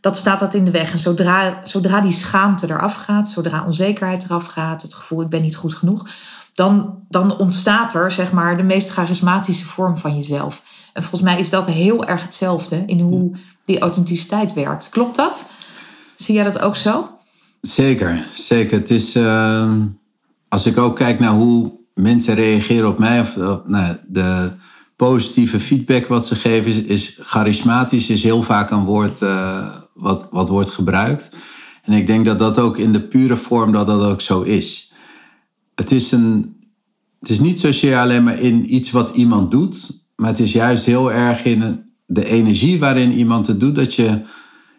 [0.00, 0.92] Dat staat dat in de weg.
[0.92, 5.42] En zodra, zodra die schaamte eraf gaat, zodra onzekerheid eraf gaat, het gevoel ik ben
[5.42, 6.08] niet goed genoeg,
[6.54, 10.62] dan, dan ontstaat er zeg maar de meest charismatische vorm van jezelf.
[10.92, 14.88] En volgens mij is dat heel erg hetzelfde in hoe die authenticiteit werkt.
[14.88, 15.50] Klopt dat?
[16.16, 17.17] Zie jij dat ook zo?
[17.60, 18.78] Zeker, zeker.
[18.78, 19.74] Het is, eh,
[20.48, 24.50] als ik ook kijk naar hoe mensen reageren op mij, of eh, nou, de
[24.96, 30.28] positieve feedback wat ze geven, is, is charismatisch is heel vaak een woord eh, wat,
[30.30, 31.30] wat wordt gebruikt.
[31.82, 34.92] En ik denk dat dat ook in de pure vorm dat dat ook zo is.
[35.74, 36.56] Het is, een,
[37.20, 40.84] het is niet zozeer alleen maar in iets wat iemand doet, maar het is juist
[40.84, 44.20] heel erg in de energie waarin iemand het doet, dat je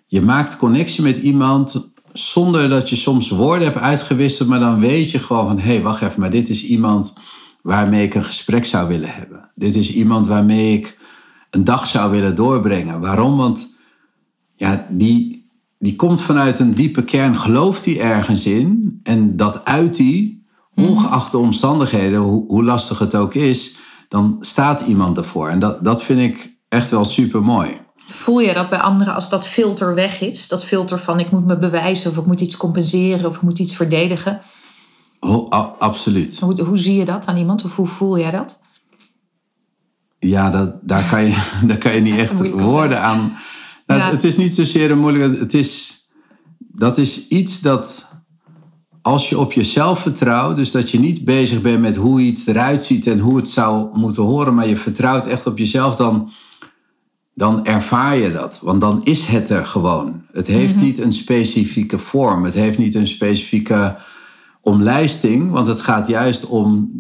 [0.05, 1.91] je maakt connectie met iemand
[2.27, 5.81] zonder dat je soms woorden hebt uitgewisseld, maar dan weet je gewoon van hé, hey,
[5.81, 7.17] wacht even, maar dit is iemand
[7.61, 9.49] waarmee ik een gesprek zou willen hebben.
[9.55, 10.97] Dit is iemand waarmee ik
[11.49, 12.99] een dag zou willen doorbrengen.
[12.99, 13.37] Waarom?
[13.37, 13.67] Want
[14.55, 19.97] ja, die, die komt vanuit een diepe kern, gelooft hij ergens in en dat uit
[19.97, 20.37] hij,
[20.75, 23.77] ongeacht de omstandigheden, hoe, hoe lastig het ook is,
[24.09, 25.49] dan staat iemand ervoor.
[25.49, 27.69] En dat, dat vind ik echt wel super mooi.
[28.11, 30.47] Voel je dat bij anderen als dat filter weg is?
[30.47, 33.59] Dat filter van ik moet me bewijzen of ik moet iets compenseren of ik moet
[33.59, 34.41] iets verdedigen.
[35.19, 36.39] Oh, a- absoluut.
[36.39, 38.61] Hoe, hoe zie je dat aan iemand of hoe voel jij dat?
[40.19, 41.35] Ja, dat, daar, kan je,
[41.67, 43.37] daar kan je niet echt Moeilijk woorden aan.
[43.85, 44.09] Nou, Ja.
[44.09, 45.39] Het is niet zozeer een moeilijke.
[45.39, 45.97] Het is,
[46.57, 48.07] dat is iets dat
[49.01, 52.83] als je op jezelf vertrouwt, dus dat je niet bezig bent met hoe iets eruit
[52.83, 56.31] ziet en hoe het zou moeten horen, maar je vertrouwt echt op jezelf, dan,
[57.39, 58.59] dan ervaar je dat.
[58.61, 60.21] Want dan is het er gewoon.
[60.31, 63.97] Het heeft niet een specifieke vorm, het heeft niet een specifieke
[64.61, 66.91] omlijsting, want het gaat juist om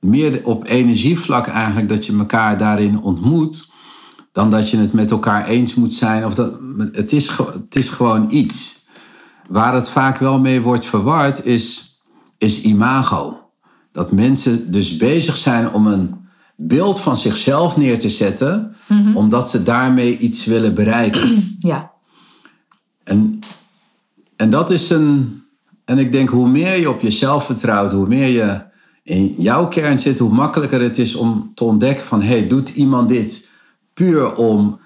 [0.00, 3.72] meer op energievlak eigenlijk dat je elkaar daarin ontmoet,
[4.32, 6.26] dan dat je het met elkaar eens moet zijn.
[6.26, 6.58] Of dat,
[6.92, 8.86] het, is, het is gewoon iets.
[9.48, 11.98] Waar het vaak wel mee wordt verward is,
[12.38, 13.50] is imago.
[13.92, 16.19] Dat mensen dus bezig zijn om een
[16.62, 18.74] beeld van zichzelf neer te zetten,
[19.14, 21.28] omdat ze daarmee iets willen bereiken.
[21.58, 21.92] Ja,
[23.04, 23.40] En,
[24.36, 25.42] en dat is een.
[25.84, 28.62] En ik denk, hoe meer je op jezelf vertrouwt, hoe meer je
[29.02, 33.08] in jouw kern zit, hoe makkelijker het is om te ontdekken van, hey, doet iemand
[33.08, 33.50] dit
[33.94, 34.80] puur om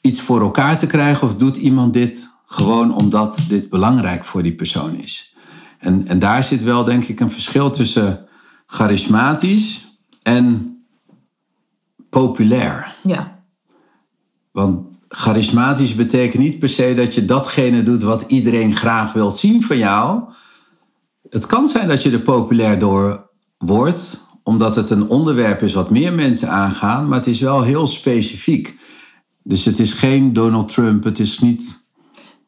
[0.00, 4.54] iets voor elkaar te krijgen, of doet iemand dit gewoon omdat dit belangrijk voor die
[4.54, 5.34] persoon is?
[5.78, 8.26] En, en daar zit wel, denk ik, een verschil tussen
[8.66, 10.67] charismatisch en
[12.10, 12.94] populair.
[13.02, 13.42] ja,
[14.52, 19.62] Want charismatisch betekent niet per se dat je datgene doet wat iedereen graag wil zien
[19.62, 20.22] van jou.
[21.28, 25.90] Het kan zijn dat je er populair door wordt, omdat het een onderwerp is wat
[25.90, 28.78] meer mensen aangaan, maar het is wel heel specifiek.
[29.42, 31.86] Dus het is geen Donald Trump, het is niet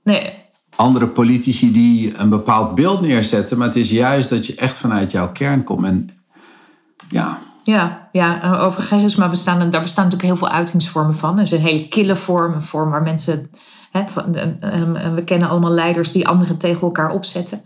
[0.03, 0.33] nee,
[0.71, 5.11] andere politici die een bepaald beeld neerzetten, maar het is juist dat je echt vanuit
[5.11, 5.85] jouw kern komt.
[5.85, 6.11] En
[7.09, 8.57] ja, ja, ja.
[8.59, 11.37] Over charisma bestaan, daar bestaan natuurlijk heel veel uitingsvormen van.
[11.37, 13.51] Er is een hele kille vorm, een vorm waar mensen.
[13.91, 17.63] Hè, van, eh, we kennen allemaal leiders die anderen tegen elkaar opzetten.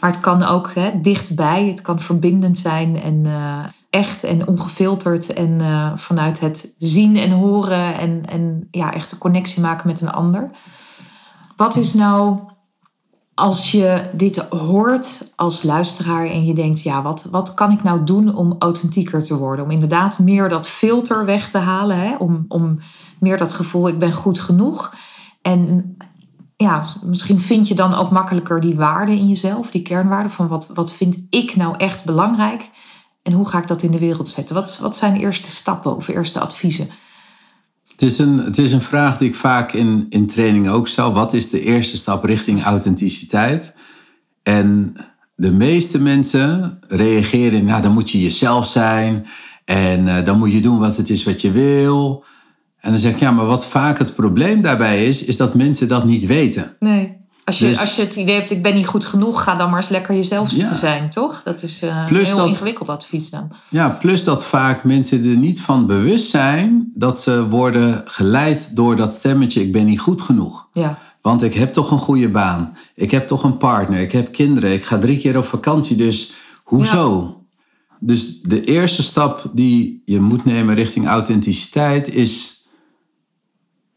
[0.00, 5.32] Maar het kan ook hè, dichtbij, het kan verbindend zijn en eh, echt en ongefilterd.
[5.32, 10.00] En eh, vanuit het zien en horen en, en ja, echt een connectie maken met
[10.00, 10.50] een ander.
[11.56, 12.38] Wat is nou
[13.38, 18.04] als je dit hoort als luisteraar en je denkt, ja, wat, wat kan ik nou
[18.04, 19.64] doen om authentieker te worden?
[19.64, 22.16] Om inderdaad meer dat filter weg te halen, hè?
[22.16, 22.78] Om, om
[23.18, 24.94] meer dat gevoel, ik ben goed genoeg.
[25.42, 25.96] En
[26.56, 30.66] ja, misschien vind je dan ook makkelijker die waarde in jezelf, die kernwaarde van wat,
[30.74, 32.70] wat vind ik nou echt belangrijk
[33.22, 34.54] en hoe ga ik dat in de wereld zetten?
[34.54, 36.88] Wat, wat zijn de eerste stappen of eerste adviezen?
[37.96, 41.12] Het is een, het is een vraag die ik vaak in, in trainingen ook stel.
[41.12, 43.74] Wat is de eerste stap richting authenticiteit?
[44.42, 44.96] En
[45.34, 49.26] de meeste mensen reageren, nou dan moet je jezelf zijn
[49.64, 52.24] en eh, dan moet je doen wat het is wat je wil.
[52.80, 55.88] En dan zeg ik, ja, maar wat vaak het probleem daarbij is, is dat mensen
[55.88, 56.76] dat niet weten.
[56.78, 57.16] Nee.
[57.46, 59.68] Als je, Dus- als je het idee hebt, ik ben niet goed genoeg, ga dan
[59.70, 60.68] maar eens lekker jezelf Ja.
[60.68, 61.40] te zijn, toch?
[61.44, 63.50] Dat is eh, een heel dat- ingewikkeld advies dan.
[63.68, 68.96] Ja, plus dat vaak mensen er niet van bewust zijn dat ze worden geleid door
[68.96, 70.66] dat stemmetje: ik ben niet goed genoeg.
[70.72, 72.76] Ja, Want ik heb toch een goede baan.
[72.94, 74.00] Ik heb toch een partner.
[74.00, 74.72] Ik heb kinderen.
[74.72, 75.96] Ik ga drie keer op vakantie.
[75.96, 76.32] Dus
[76.64, 77.32] hoezo?
[78.00, 82.55] Dus de eerste stap die je moet nemen richting authenticiteit is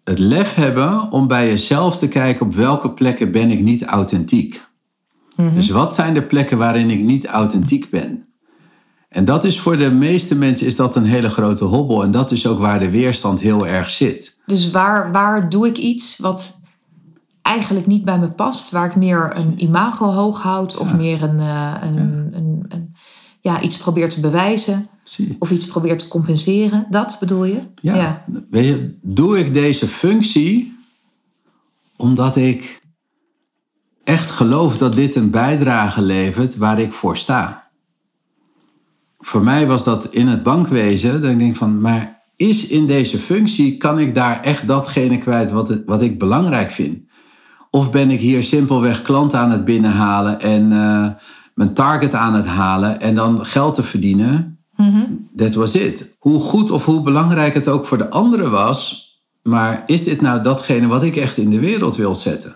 [0.10, 4.68] het lef hebben om bij jezelf te kijken op welke plekken ben ik niet authentiek.
[5.56, 8.26] Dus wat zijn de plekken waarin ik niet authentiek ben?
[9.10, 12.04] En dat is voor de meeste mensen is dat een hele grote hobbel.
[12.04, 14.38] En dat is ook waar de weerstand heel erg zit.
[14.46, 16.60] dus waar, waar doe ik iets wat
[17.42, 18.72] eigenlijk niet bij me past?
[18.72, 22.89] Waar ik meer een imago hoog houd of meer een, eh, een, een, een-
[23.42, 24.90] ja, iets probeer te bewijzen
[25.40, 26.88] of iets probeer te compenseren?
[26.90, 27.62] Dat bedoel je?
[27.82, 30.78] Ja, Weet je, doe ik deze functie
[31.96, 32.82] omdat ik
[34.04, 37.70] echt geloof dat dit een bijdrage levert waar ik voor sta.
[39.20, 43.18] Voor mij was dat in het bankwezen, dat ik denk van, maar is in deze
[43.18, 47.08] functie, kan ik daar echt datgene kwijt wat, het, wat ik belangrijk vind?
[47.70, 51.10] Of ben ik hier simpelweg klanten aan het binnenhalen en eh,
[51.60, 54.60] mijn target aan het halen en dan geld te verdienen?
[55.36, 56.16] That was it.
[56.20, 59.10] Hoe goed of hoe belangrijk het ook voor de anderen was,
[59.44, 62.56] maar is dit nou datgene wat ik echt in de wereld wil zetten?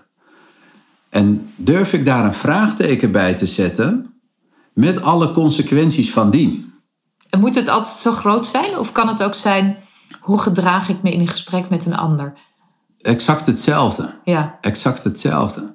[1.08, 4.14] En durf ik daar een vraagteken bij te zetten
[4.74, 6.72] met alle consequenties van dien?
[7.30, 8.78] En moet het altijd zo groot zijn?
[8.78, 9.76] Of kan het ook zijn,
[10.20, 12.32] hoe gedraag ik me in een gesprek met een ander?
[12.98, 14.20] Exact hetzelfde.
[14.24, 15.73] Ja, Exact hetzelfde.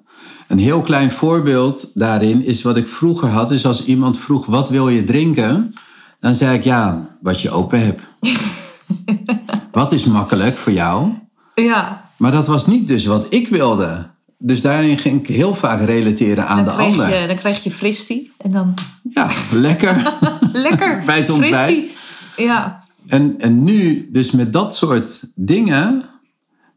[0.49, 4.69] Een heel klein voorbeeld daarin is wat ik vroeger had, is als iemand vroeg wat
[4.69, 5.73] wil je drinken,
[6.19, 8.01] dan zei ik ja, wat je open hebt.
[9.71, 11.09] wat is makkelijk voor jou?
[11.55, 12.07] ja.
[12.17, 14.09] Maar dat was niet dus wat ik wilde.
[14.37, 17.21] Dus daarin ging ik heel vaak relateren aan Dan, de ander.
[17.21, 18.73] je, dan krijg je fristie en dan
[19.13, 20.13] Ja, lekker.
[20.53, 21.01] lekker.
[21.05, 21.55] Bij het ontbijt.
[21.55, 21.95] Fristie.
[22.37, 26.03] Ja, en, en nu, dus met dat soort dingen,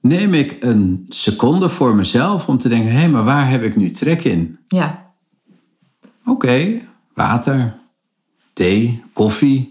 [0.02, 3.90] neem ik een seconde voor mezelf om te denken: hé, maar waar heb ik nu
[3.90, 4.58] trek in?
[4.68, 5.02] ja,
[6.26, 6.80] Oké,
[7.14, 7.74] water,
[8.52, 9.70] thee, koffie.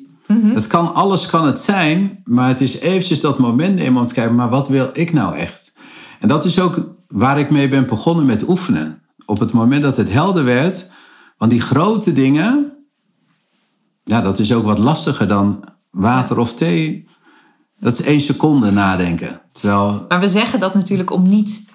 [0.53, 4.13] Het kan, alles kan het zijn, maar het is eventjes dat moment nemen om te
[4.13, 5.73] kijken, maar wat wil ik nou echt?
[6.19, 9.01] En dat is ook waar ik mee ben begonnen met oefenen.
[9.25, 10.89] Op het moment dat het helder werd,
[11.37, 12.73] want die grote dingen,
[14.03, 17.07] ja, dat is ook wat lastiger dan water of thee.
[17.79, 19.40] Dat is één seconde nadenken.
[19.51, 21.69] Terwijl, maar we zeggen dat natuurlijk om niet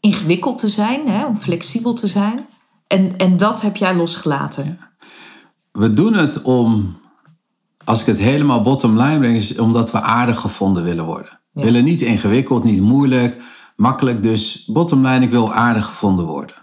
[0.00, 2.46] ingewikkeld te zijn, hè, om flexibel te zijn.
[2.86, 4.78] En, en dat heb jij losgelaten.
[5.72, 6.96] we doen het om,
[7.84, 11.40] als ik het helemaal bottom line breng, is omdat we aardig gevonden willen worden.
[11.52, 11.66] We Ja.
[11.66, 13.42] willen niet ingewikkeld, niet moeilijk,
[13.76, 14.22] makkelijk.
[14.22, 16.54] Dus bottom line, ik wil aardig gevonden worden.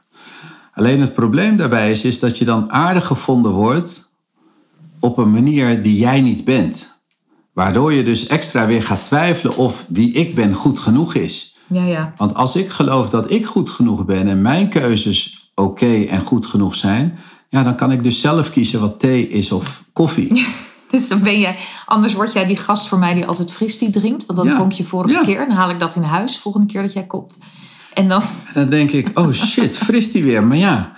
[0.73, 4.13] Alleen het probleem daarbij is, is dat je dan aardig gevonden wordt
[4.99, 6.98] op een manier die jij niet bent.
[7.59, 11.57] Waardoor je dus extra weer gaat twijfelen of wie ik ben goed genoeg is.
[11.67, 12.13] Ja, ja.
[12.17, 16.45] Want als ik geloof dat ik goed genoeg ben en mijn keuzes oké en goed
[16.45, 17.19] genoeg zijn,
[17.49, 20.27] ja, dan kan ik dus zelf kiezen wat thee is of koffie.
[20.91, 24.25] Dus dan ben jij, anders word jij die gast voor mij die altijd fristie drinkt.
[24.25, 24.53] Want dat Ja.
[24.53, 25.21] dronk je vorige Ja.
[25.21, 25.37] keer.
[25.47, 27.37] Dan haal ik dat in huis volgende keer dat jij komt.
[27.93, 30.43] En dan, En dan denk ik, oh shit, fris die weer.
[30.43, 30.91] Maar ja,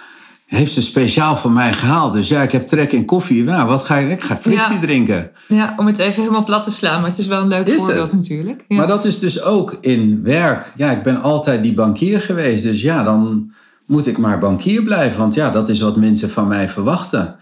[0.57, 2.13] heeft ze speciaal voor mij gehaald.
[2.13, 3.43] Dus ja, ik heb trek in koffie.
[3.43, 4.09] Nou, wat ga ik?
[4.11, 4.81] Ik ga fris die Ja.
[4.81, 5.31] drinken.
[5.47, 7.01] ja, om het even helemaal plat te slaan.
[7.01, 8.19] Maar het is wel een leuk Is voorbeeld het?
[8.19, 8.63] natuurlijk.
[8.67, 8.77] Ja.
[8.77, 10.71] Maar dat is dus ook in werk.
[10.75, 12.63] Ja, ik ben altijd die bankier geweest.
[12.63, 13.51] Dus ja, dan
[13.85, 15.19] moet ik maar bankier blijven.
[15.19, 17.35] Want ja, dat is wat mensen van mij verwachten.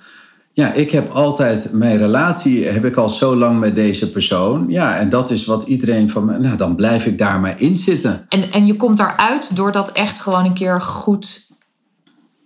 [0.53, 4.65] Ja, ik heb altijd mijn relatie heb ik al zo lang met deze persoon.
[4.67, 6.39] Ja, en dat is wat iedereen van me.
[6.39, 8.25] Nou, dan blijf ik daar maar in zitten.
[8.29, 11.47] En, en je komt daaruit door dat echt gewoon een keer goed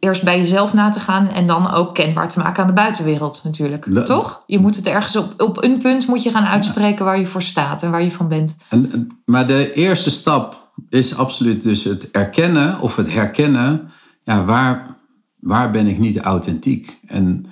[0.03, 3.41] eerst bij jezelf na te gaan en dan ook kenbaar te maken aan de buitenwereld
[3.43, 3.85] natuurlijk.
[3.85, 4.43] Le- Toch?
[4.47, 7.41] Je moet het ergens op, op een punt moet je gaan uitspreken waar je voor
[7.41, 8.55] staat en waar je van bent.
[8.69, 13.91] En, en- maar de eerste stap is absoluut dus het erkennen of het herkennen.
[14.23, 14.95] Ja, waar,
[15.39, 16.99] waar ben ik niet authentiek?
[17.07, 17.45] En,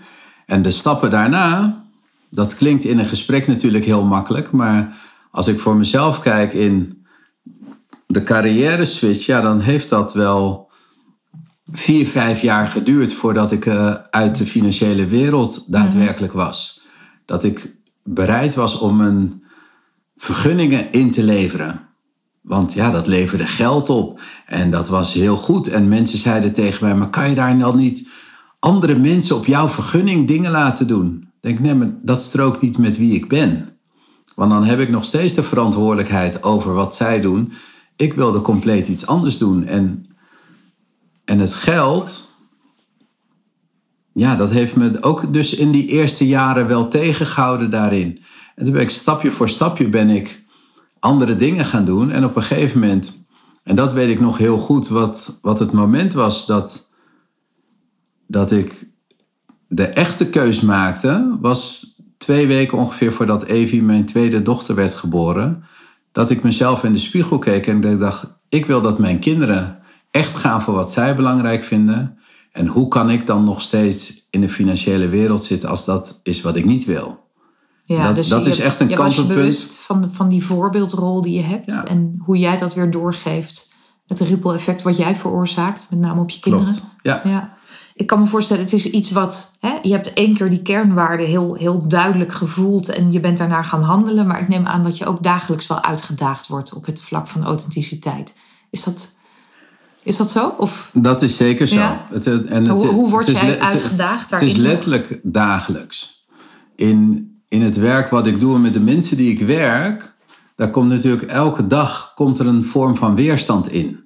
[0.45, 1.83] en de stappen daarna,
[2.29, 4.51] dat klinkt in een gesprek natuurlijk heel makkelijk.
[4.51, 4.93] Maar
[5.31, 7.05] als ik voor mezelf kijk in
[8.07, 10.70] de carrière switch, ja, dan heeft dat wel
[11.71, 16.81] vier, vijf jaar geduurd voordat ik eh, uit de financiële wereld daadwerkelijk was.
[17.25, 19.43] Dat ik bereid was om een
[20.17, 21.89] vergunningen in te leveren.
[22.41, 24.21] Want ja, dat leverde geld op.
[24.45, 25.67] En dat was heel goed.
[25.67, 28.09] En mensen zeiden tegen mij, maar kan je daar dan niet
[28.59, 31.21] andere mensen op jouw vergunning dingen laten doen?
[31.21, 33.69] Ik denk, nee, maar dat strookt niet met wie ik ben.
[34.35, 37.53] Want dan heb ik nog steeds de verantwoordelijkheid over wat zij doen.
[37.95, 39.65] Ik wilde compleet iets anders doen.
[39.65, 40.05] En
[41.25, 42.35] en het geld,
[44.13, 48.21] ja, dat heeft me ook dus in die eerste jaren wel tegengehouden daarin.
[48.55, 50.43] En toen ben ik stapje voor stapje ben ik
[50.99, 52.11] andere dingen gaan doen.
[52.11, 53.25] En op een gegeven moment,
[53.63, 56.91] en dat weet ik nog heel goed, wat, wat het moment was dat,
[58.27, 58.89] dat ik
[59.67, 61.85] de echte keus maakte, was
[62.17, 65.63] twee weken ongeveer voordat Evie, mijn tweede dochter, werd geboren.
[66.11, 69.80] Dat ik mezelf in de spiegel keek en ik dacht, ik wil dat mijn kinderen
[70.11, 72.17] echt gaan voor wat zij belangrijk vinden.
[72.51, 76.41] En hoe kan ik dan nog steeds in de financiële wereld zitten als dat is
[76.41, 77.19] wat ik niet wil?
[77.85, 79.35] Ja, dat dus dat je, is echt een je kantelpunt.
[79.35, 81.71] bewust van, van die voorbeeldrol die je hebt.
[81.71, 81.85] Ja.
[81.85, 83.73] En hoe jij dat weer doorgeeft.
[84.07, 85.87] Het ripple effect wat jij veroorzaakt.
[85.89, 86.75] Met name op je kinderen.
[87.01, 87.21] Ja.
[87.23, 87.57] Ja.
[87.95, 89.57] Ik kan me voorstellen, het is iets wat...
[89.59, 92.89] Hè, je hebt één keer die kernwaarden heel, heel duidelijk gevoeld.
[92.89, 94.27] En je bent daarnaar gaan handelen.
[94.27, 96.73] Maar ik neem aan dat je ook dagelijks wel uitgedaagd wordt.
[96.73, 98.37] Op het vlak van authenticiteit.
[98.69, 99.19] Is dat,
[100.03, 100.53] is dat zo?
[100.57, 101.75] Of Dat is zeker zo.
[101.75, 102.05] Ja.
[102.11, 104.47] Het, het- en het, hoe, hoe word het jij het- uitgedaagd Het daarin?
[104.49, 106.25] is letterlijk dagelijks.
[106.75, 110.13] In, in het werk wat ik doe en met de mensen die ik werk,
[110.55, 113.99] daar komt natuurlijk elke dag komt er een vorm van weerstand in.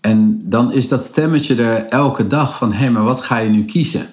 [0.00, 3.64] En dan is dat stemmetje er elke dag van, hé, maar wat ga je nu
[3.64, 4.06] kiezen?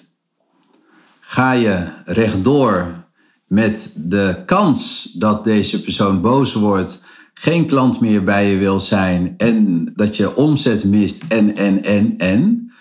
[1.20, 3.04] Ga je rechtdoor
[3.48, 7.04] met de kans dat deze persoon boos wordt,
[7.40, 12.14] geen klant meer bij je wil zijn en dat je omzet mist en, en, en,
[12.18, 12.72] en?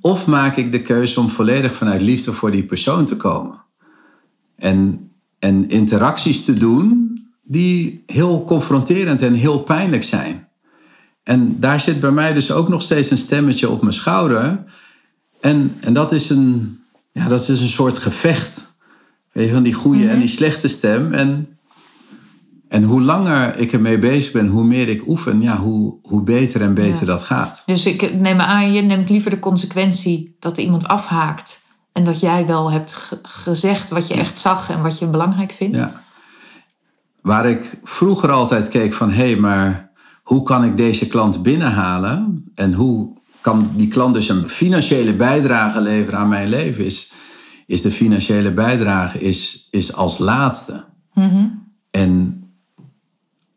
[0.00, 3.60] Of maak ik de keuze om volledig vanuit liefde voor die persoon te komen?
[4.56, 7.10] En, en interacties te doen
[7.42, 10.48] die heel confronterend en heel pijnlijk zijn.
[11.22, 14.64] En daar zit bij mij dus ook nog steeds een stemmetje op mijn schouder.
[15.40, 16.78] En, en dat, is een,
[17.12, 18.72] ja, dat is een soort gevecht.
[19.32, 21.12] Weet je, van die goede en die slechte stem.
[21.12, 21.51] En,
[22.72, 26.60] en hoe langer ik ermee bezig ben, hoe meer ik oefen, ja, hoe, hoe beter
[26.60, 27.06] en beter Ja.
[27.06, 27.62] dat gaat.
[27.66, 31.60] Dus ik neem aan, je neemt liever de consequentie dat er iemand afhaakt.
[31.92, 35.52] En dat jij wel hebt ge- gezegd wat je echt zag en wat je belangrijk
[35.52, 35.76] vindt.
[35.76, 36.02] Ja.
[37.22, 39.90] Waar ik vroeger altijd keek van, hé, hey, maar
[40.22, 42.44] hoe kan ik deze klant binnenhalen?
[42.54, 46.84] En hoe kan die klant dus een financiële bijdrage leveren aan mijn leven?
[46.84, 47.12] Is,
[47.66, 50.84] is de financiële bijdrage is, is als laatste.
[51.90, 52.41] En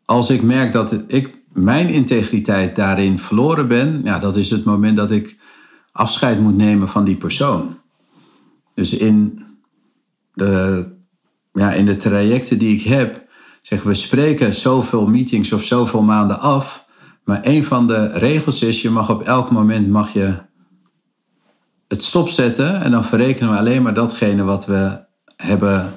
[0.06, 4.96] als ik merk dat ik mijn integriteit daarin verloren ben, ja, dat is het moment
[4.96, 5.38] dat ik
[5.92, 7.78] afscheid moet nemen van die persoon.
[8.74, 9.44] Dus in
[10.34, 10.84] de,
[11.52, 13.24] ja, in de trajecten die ik heb,
[13.62, 16.86] zeggen we spreken zoveel meetings of zoveel maanden af.
[17.24, 20.34] Maar een van de regels is, je mag op elk moment mag je
[21.88, 25.04] het stopzetten en dan verrekenen we alleen maar datgene wat we
[25.36, 25.94] hebben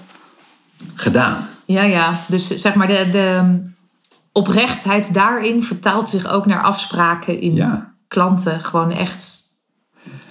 [0.93, 1.47] gedaan.
[1.65, 2.19] Ja, ja.
[2.27, 3.59] Dus zeg maar, de, de
[4.31, 7.93] oprechtheid daarin vertaalt zich ook naar afspraken in Ja.
[8.07, 8.59] klanten.
[8.63, 9.43] Gewoon echt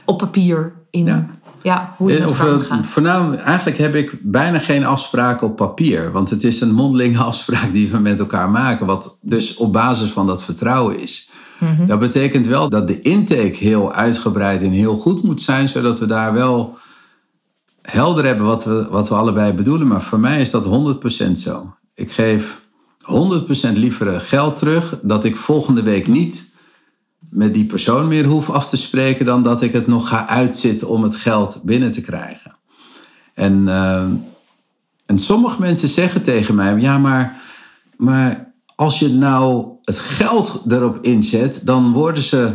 [0.04, 0.76] op papier.
[0.90, 1.26] In ja,
[1.62, 1.94] Ja.
[1.96, 2.87] hoe je met Of, eh, omgaat.
[2.87, 6.12] voornamelijk, eigenlijk heb ik bijna geen afspraken op papier.
[6.12, 8.87] Want het is een mondelinge afspraak die we met elkaar maken.
[8.87, 11.30] Wat dus op basis van dat vertrouwen is.
[11.61, 11.87] Mhm.
[11.87, 15.68] Dat betekent wel dat de intake heel uitgebreid en heel goed moet zijn.
[15.68, 16.76] Zodat we daar wel
[17.82, 19.87] helder hebben wat we, wat we allebei bedoelen.
[19.87, 21.74] Maar voor mij is dat 100% zo.
[21.94, 22.61] Ik geef
[23.09, 24.99] 100% liever geld terug.
[25.03, 26.49] Dat ik volgende week niet
[27.31, 30.88] met die persoon meer hoef af te spreken dan dat ik het nog ga uitzitten
[30.88, 32.57] om het geld binnen te krijgen.
[33.35, 34.03] En, eh,
[35.07, 37.37] en sommige mensen zeggen tegen mij: ja, maar,
[37.97, 42.51] maar als je nou het geld erop inzet, dan worden ze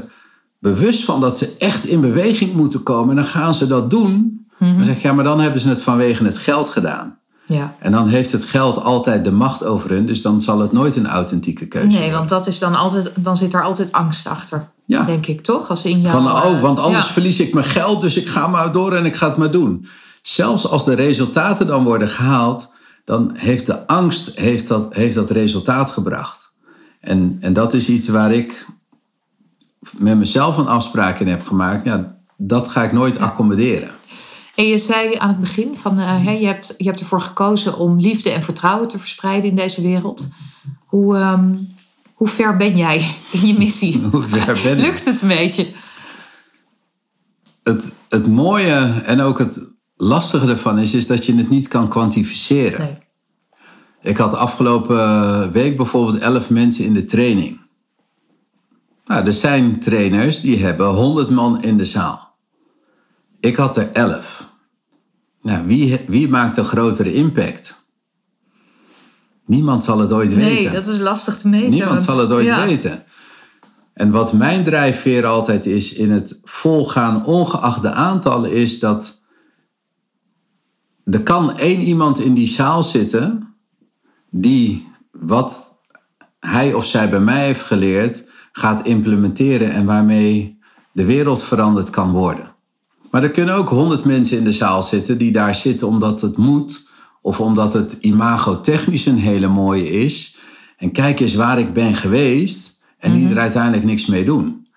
[0.59, 4.31] bewust van dat ze echt in beweging moeten komen en dan gaan ze dat doen.
[4.59, 7.17] Dan zeg ik: ja, maar dan hebben ze het vanwege het geld gedaan.
[7.45, 7.75] Ja.
[7.79, 10.95] En dan heeft het geld altijd de macht over hun, dus dan zal het nooit
[10.95, 12.17] een authentieke keuze Nee, worden.
[12.17, 14.71] want dat is dan altijd, dan zit daar altijd angst achter.
[14.85, 15.03] Ja.
[15.03, 15.69] Denk ik toch?
[15.69, 17.11] Als in jouw, Van, oh, want eh, anders ja.
[17.11, 19.87] verlies ik mijn geld, dus ik ga maar door en ik ga het maar doen.
[20.21, 22.73] Zelfs als de resultaten dan worden gehaald,
[23.05, 26.51] dan heeft de angst heeft dat, heeft dat resultaat gebracht.
[26.99, 28.65] En, en dat is iets waar ik
[29.91, 31.85] met mezelf een afspraak in heb gemaakt.
[31.85, 33.89] Ja, dat ga ik nooit accommoderen.
[34.55, 37.77] En je zei aan het begin van eh, hè, je, hebt, je hebt ervoor gekozen
[37.77, 40.29] om liefde en vertrouwen te verspreiden in deze wereld.
[40.85, 41.55] Hoe, ehm,
[42.13, 44.01] hoe ver ben jij in je missie?
[44.11, 44.83] Hoe ver ben ik?
[44.83, 45.67] Lukt het een beetje?
[47.63, 51.87] Het, het mooie en ook het lastige ervan is, is dat je het niet kan
[51.87, 52.79] kwantificeren.
[52.79, 52.97] Nee.
[54.01, 57.61] Ik had afgelopen week bijvoorbeeld 11 mensen in de training.
[59.05, 62.32] Nou, er zijn trainers die hebben 100 man in de zaal.
[63.43, 64.49] Ik had er 11.
[65.41, 67.85] Nou, wie, wie maakt een grotere impact?
[69.45, 70.73] Niemand zal het ooit Nee, weten.
[70.73, 71.69] dat is lastig te meten.
[71.69, 72.65] Niemand want- zal het ooit ja.
[72.65, 73.03] weten.
[73.93, 79.21] En wat mijn drijfveer altijd is in het volgaan, ongeacht de aantallen, is dat
[81.05, 83.55] er kan één iemand in die zaal zitten
[84.29, 85.77] die wat
[86.39, 90.59] hij of zij bij mij heeft geleerd gaat implementeren en waarmee
[90.91, 92.52] de wereld veranderd kan worden.
[93.13, 96.37] Maar er kunnen ook honderd mensen in de zaal zitten die daar zitten omdat het
[96.37, 96.87] moet
[97.21, 100.37] of omdat het imagotechnisch een hele mooie is.
[100.77, 104.67] En kijk eens waar ik ben geweest en die er uiteindelijk niks mee doen.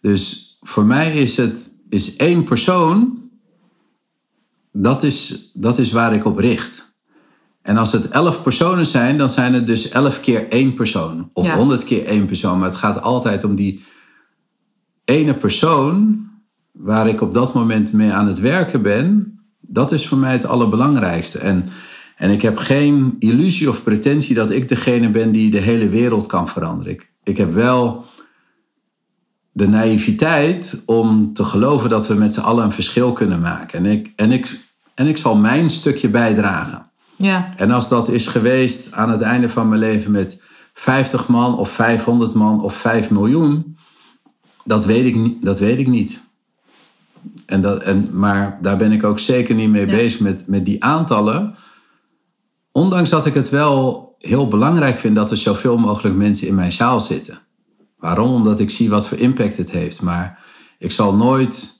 [0.00, 3.22] Dus voor mij is het is één persoon,
[4.72, 6.94] dat is, dat is waar ik op richt.
[7.62, 11.30] En als het elf personen zijn, dan zijn het dus elf keer één persoon.
[11.32, 12.58] Of honderd keer één persoon.
[12.58, 13.84] Maar het gaat altijd om die
[15.04, 16.30] ene persoon
[16.72, 19.36] waar ik op dat moment mee aan het werken ben.
[19.60, 21.38] Dat is voor mij het allerbelangrijkste.
[21.38, 21.68] En,
[22.16, 26.26] en ik heb geen illusie of pretentie dat ik degene ben die de hele wereld
[26.26, 26.92] kan veranderen.
[26.92, 28.04] Ik, ik heb wel
[29.52, 33.78] de naïviteit om te geloven dat we met z'n allen een verschil kunnen maken.
[33.78, 34.60] En ik, en ik,
[34.94, 36.90] en ik zal mijn stukje bijdragen.
[37.16, 37.52] Ja.
[37.56, 40.42] En als dat is geweest aan het einde van mijn leven met
[40.74, 43.76] 50 man of 500 man of 5 miljoen,
[44.64, 46.20] dat weet ik, dat weet ik niet.
[47.46, 50.84] En dat, en, maar daar ben ik ook zeker niet mee bezig met, met die
[50.84, 51.54] aantallen.
[52.72, 56.72] Ondanks dat ik het wel heel belangrijk vind dat er zoveel mogelijk mensen in mijn
[56.72, 57.38] zaal zitten.
[57.98, 58.32] Waarom?
[58.32, 60.02] Omdat ik zie wat voor impact het heeft.
[60.02, 60.38] Maar
[60.78, 61.72] ik zal nooit,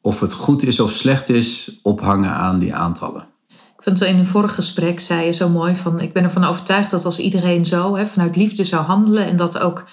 [0.00, 3.28] of het goed is of slecht is, ophangen aan die aantallen.
[3.48, 6.00] Ik vind het in een vorig gesprek zei je zo mooi van...
[6.00, 9.26] ik ben ervan overtuigd dat als iedereen zo hè, vanuit liefde zou handelen...
[9.26, 9.84] en dat ook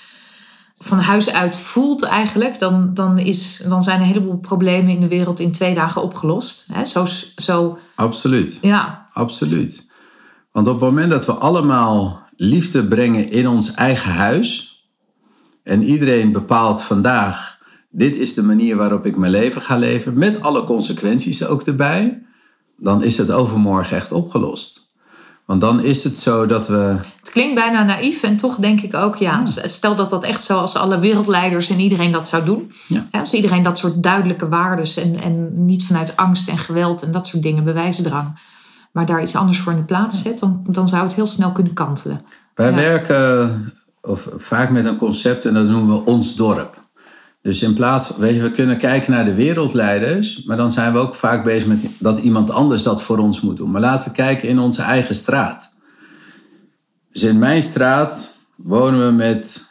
[0.80, 2.60] van huis uit voelt eigenlijk...
[2.60, 6.68] dan, dan, is, dan zijn een heleboel problemen in de wereld in twee dagen opgelost.
[6.74, 6.86] Hè?
[6.86, 8.58] Zo, zo, Absoluut.
[8.62, 9.92] ja, Absoluut.
[10.52, 14.76] Want op het moment dat we allemaal liefde brengen in ons eigen huis...
[15.64, 17.60] en iedereen bepaalt vandaag...
[17.90, 20.18] dit is de manier waarop ik mijn leven ga leven...
[20.18, 22.26] met alle consequenties ook erbij...
[22.78, 24.87] dan is het overmorgen echt opgelost.
[25.48, 26.96] Want dan is het zo dat we...
[27.20, 29.16] het klinkt bijna naïef en toch denk ik ook...
[29.16, 32.72] ja, stel dat dat echt zo als alle wereldleiders en iedereen dat zou doen...
[32.88, 33.08] Ja.
[33.12, 34.98] Als iedereen dat soort duidelijke waardes...
[34.98, 38.40] En, en niet vanuit angst en geweld en dat soort dingen, bewijsdrang...
[38.92, 40.40] maar daar iets anders voor in de plaats zet...
[40.40, 42.22] dan, dan zou het heel snel kunnen kantelen.
[42.54, 42.76] Wij Ja.
[42.76, 46.77] werken of, vaak met een concept en dat noemen we ons dorp.
[47.42, 50.94] Dus in plaats van, weet je, we kunnen kijken naar de wereldleiders, maar dan zijn
[50.94, 53.72] we ook vaak bezig met dat iemand anders dat voor ons moet doen.
[53.72, 55.76] Maar laten we kijken in onze eigen straat.
[57.12, 59.70] Dus in mijn straat wonen we met,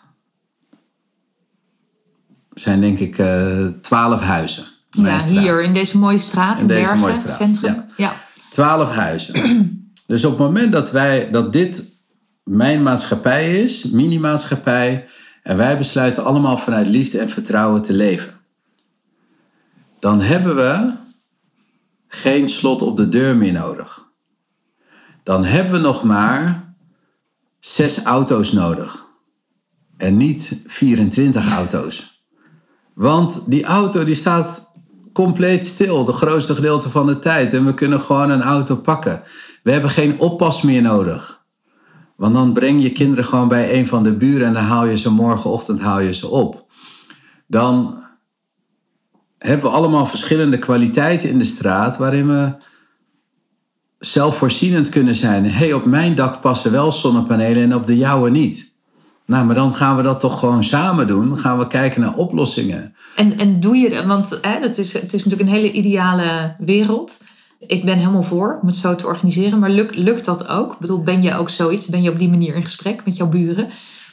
[2.54, 4.64] zijn denk ik eh, twaalf huizen.
[4.96, 7.74] Mijn Ja, hier in deze mooie straat, in, deze Bergen, mooie het straat, centrum.
[7.74, 7.86] ja.
[7.96, 8.24] Ja.
[8.50, 9.34] Twaalf huizen.
[10.06, 11.94] dus op het moment dat, wij, dat dit
[12.42, 15.08] mijn maatschappij is, mini-maatschappij,
[15.46, 18.40] en wij besluiten allemaal vanuit liefde en vertrouwen te leven,
[19.98, 20.92] dan hebben we
[22.08, 24.04] geen slot op de deur meer nodig.
[25.22, 26.74] Dan hebben we nog maar
[27.60, 29.04] zes auto's nodig.
[29.96, 32.24] En niet 24 auto's.
[32.94, 34.72] Want die auto die staat
[35.12, 37.52] compleet stil, de grootste gedeelte van de tijd.
[37.52, 39.22] En we kunnen gewoon een auto pakken.
[39.62, 41.35] We hebben geen oppas meer nodig.
[42.16, 44.98] Want dan breng je kinderen gewoon bij een van de buren en dan haal je
[44.98, 46.64] ze morgenochtend haal je ze op.
[47.46, 48.04] Dan
[49.38, 52.52] hebben we allemaal verschillende kwaliteiten in de straat waarin we
[53.98, 55.44] zelfvoorzienend kunnen zijn.
[55.44, 58.74] Hé, hey, op mijn dak passen wel zonnepanelen en op de jouwe niet.
[59.26, 61.38] Nou, maar dan gaan we dat toch gewoon samen doen.
[61.38, 62.94] Gaan we kijken naar oplossingen.
[63.16, 67.18] En, en doe je, want hè, het, is, het is natuurlijk een hele ideale wereld.
[67.66, 70.72] Ik ben helemaal voor om het zo te organiseren, maar lukt, lukt dat ook?
[70.72, 71.86] Ik bedoel, ben je ook zoiets?
[71.86, 73.68] Ben je op die manier in gesprek met jouw buren?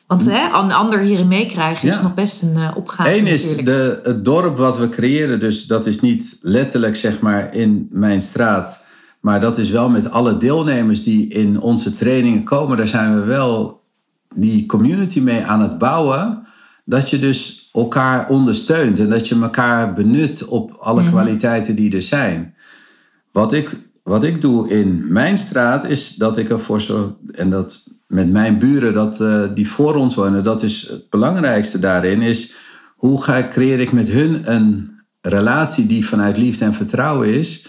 [0.08, 2.01] Want hè, een ander hierin meekrijgen is Ja.
[2.01, 3.18] nog best een eh, opgave.
[3.18, 7.54] Eén is de, het dorp wat we creëren, dus dat is niet letterlijk zeg maar
[7.56, 8.86] in mijn straat,
[9.20, 12.78] maar dat is wel met alle deelnemers die in onze trainingen komen.
[12.78, 13.82] Daar zijn we wel
[14.36, 16.47] die community mee aan het bouwen.
[16.86, 22.01] Dat je dus elkaar ondersteunt en dat je elkaar benut op alle kwaliteiten die er
[22.01, 22.53] zijn.
[23.34, 23.69] Wat ik,
[24.03, 28.59] wat ik doe in mijn straat is dat ik ervoor zorg, en dat met mijn
[28.59, 32.55] buren dat, eh, die voor ons wonen, dat is het belangrijkste daarin, is
[32.95, 37.67] hoe ga, creëer ik met hun een relatie die vanuit liefde en vertrouwen is.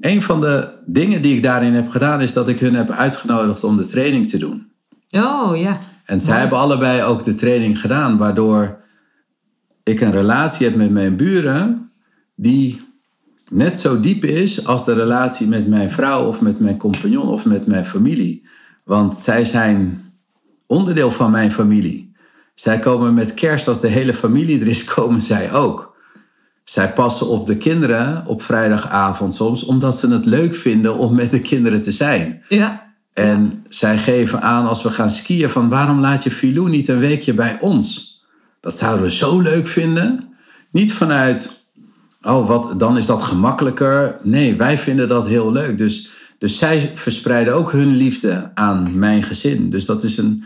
[0.00, 3.64] Een van de dingen die ik daarin heb gedaan is dat ik hun heb uitgenodigd
[3.64, 4.70] om de training te doen.
[5.10, 5.78] Oh ja.
[6.04, 8.78] En zij hebben allebei ook de training gedaan, waardoor
[9.82, 11.90] ik een relatie heb met mijn buren
[12.34, 12.85] die
[13.50, 17.44] net zo diep is als de relatie met mijn vrouw of met mijn compagnon of
[17.44, 18.46] met mijn familie.
[18.84, 20.10] Want zij zijn
[20.66, 22.14] onderdeel van mijn familie.
[22.54, 25.94] Zij komen met kerst, als de hele familie er is, komen zij ook.
[26.64, 31.30] Zij passen op de kinderen op vrijdagavond soms, omdat ze het leuk vinden om met
[31.30, 32.42] de kinderen te zijn.
[32.48, 32.94] Ja.
[33.12, 36.98] En zij geven aan als we gaan skiën van waarom laat je Filou niet een
[36.98, 38.14] weekje bij ons?
[38.60, 40.34] Dat zouden we zo leuk vinden.
[40.70, 41.55] Niet vanuit,
[42.26, 44.18] oh wat, dan is dat gemakkelijker.
[44.22, 45.78] Nee, wij vinden dat heel leuk.
[45.78, 49.70] Dus, dus zij verspreiden ook hun liefde aan mijn gezin.
[49.70, 50.44] Dus dat is een,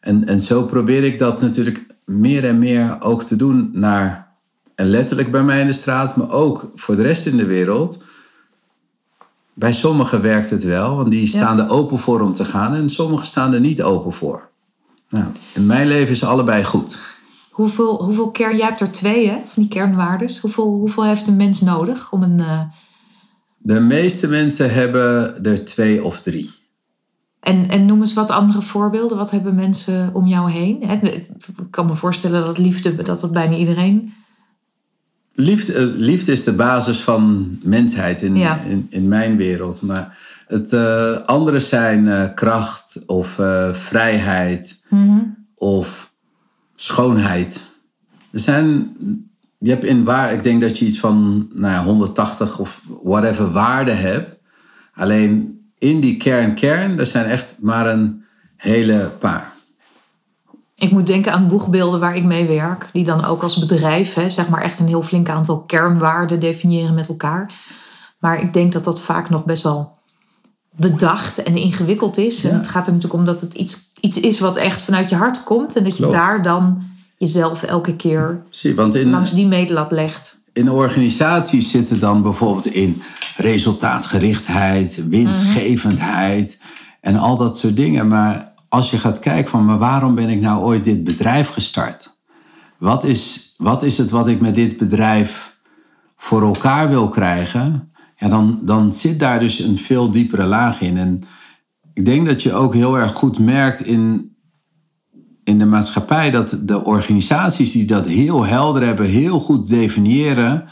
[0.00, 4.28] en, en zo probeer ik dat natuurlijk meer en meer ook te doen naar,
[4.74, 8.02] en letterlijk bij mij in de straat, maar ook voor de rest in de wereld.
[9.54, 12.74] Bij sommigen werkt het wel, want die staan er open voor om te gaan.
[12.74, 14.48] En sommigen staan er niet open voor.
[15.08, 16.98] Nou, in mijn leven is allebei goed.
[17.60, 20.38] Hoeveel, hoeveel kern, jij hebt er twee hè, van die kernwaardes.
[20.38, 22.38] Hoeveel, hoeveel heeft een mens nodig om een...
[22.38, 22.60] Uh...
[23.58, 26.50] De meeste mensen hebben er twee of drie.
[27.40, 29.16] En, en noem eens wat andere voorbeelden.
[29.16, 30.82] Wat hebben mensen om jou heen?
[30.82, 31.28] Ik
[31.70, 34.12] kan me voorstellen dat liefde, dat dat bijna iedereen...
[35.32, 39.82] Liefde, eh, liefde is de basis van mensheid in, in, in, mijn wereld.
[39.82, 43.40] Maar het uh, andere zijn uh, kracht of
[43.72, 46.09] vrijheid mm of
[46.82, 47.60] schoonheid.
[48.30, 48.96] Er zijn,
[49.58, 53.52] je hebt in waar, ik denk dat je iets van nou ja, 180 of whatever
[53.52, 54.38] waarden hebt.
[54.94, 58.24] Alleen in die kern, kern, er zijn echt maar een
[58.56, 59.52] hele paar.
[60.74, 64.28] Ik moet denken aan boegbeelden waar ik mee werk, die dan ook als bedrijf, hè,
[64.28, 67.52] zeg maar echt een heel flink aantal kernwaarden definiëren met elkaar.
[68.18, 69.98] Maar ik denk dat dat vaak nog best wel
[70.70, 72.44] bedacht en ingewikkeld is.
[72.44, 75.16] En het gaat er natuurlijk om dat het iets, iets is wat echt vanuit je
[75.16, 75.76] hart komt.
[75.76, 76.82] En dat je daar dan
[77.16, 80.38] jezelf elke keer Zie, want in, langs die medelat legt.
[80.52, 83.02] In organisaties zitten dan bijvoorbeeld in
[83.36, 86.58] resultaatgerichtheid, winstgevendheid
[87.00, 88.08] en al dat soort dingen.
[88.08, 92.10] Maar als je gaat kijken van, maar waarom ben ik nou ooit dit bedrijf gestart?
[92.78, 95.56] Wat is, wat is het wat ik met dit bedrijf
[96.16, 97.89] voor elkaar wil krijgen?
[98.20, 100.96] Ja, dan, dan zit daar dus een veel diepere laag in.
[100.96, 101.22] En
[101.94, 104.34] ik denk dat je ook heel erg goed merkt in,
[105.44, 110.68] in de maatschappij dat de organisaties die dat heel helder hebben, heel goed definiëren,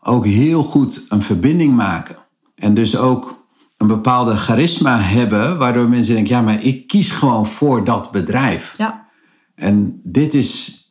[0.00, 2.16] ook heel goed een verbinding maken.
[2.54, 7.46] En dus ook een bepaalde charisma hebben, waardoor mensen denken, ja, maar ik kies gewoon
[7.46, 8.74] voor dat bedrijf.
[8.78, 9.08] Ja.
[9.54, 10.82] En dit is,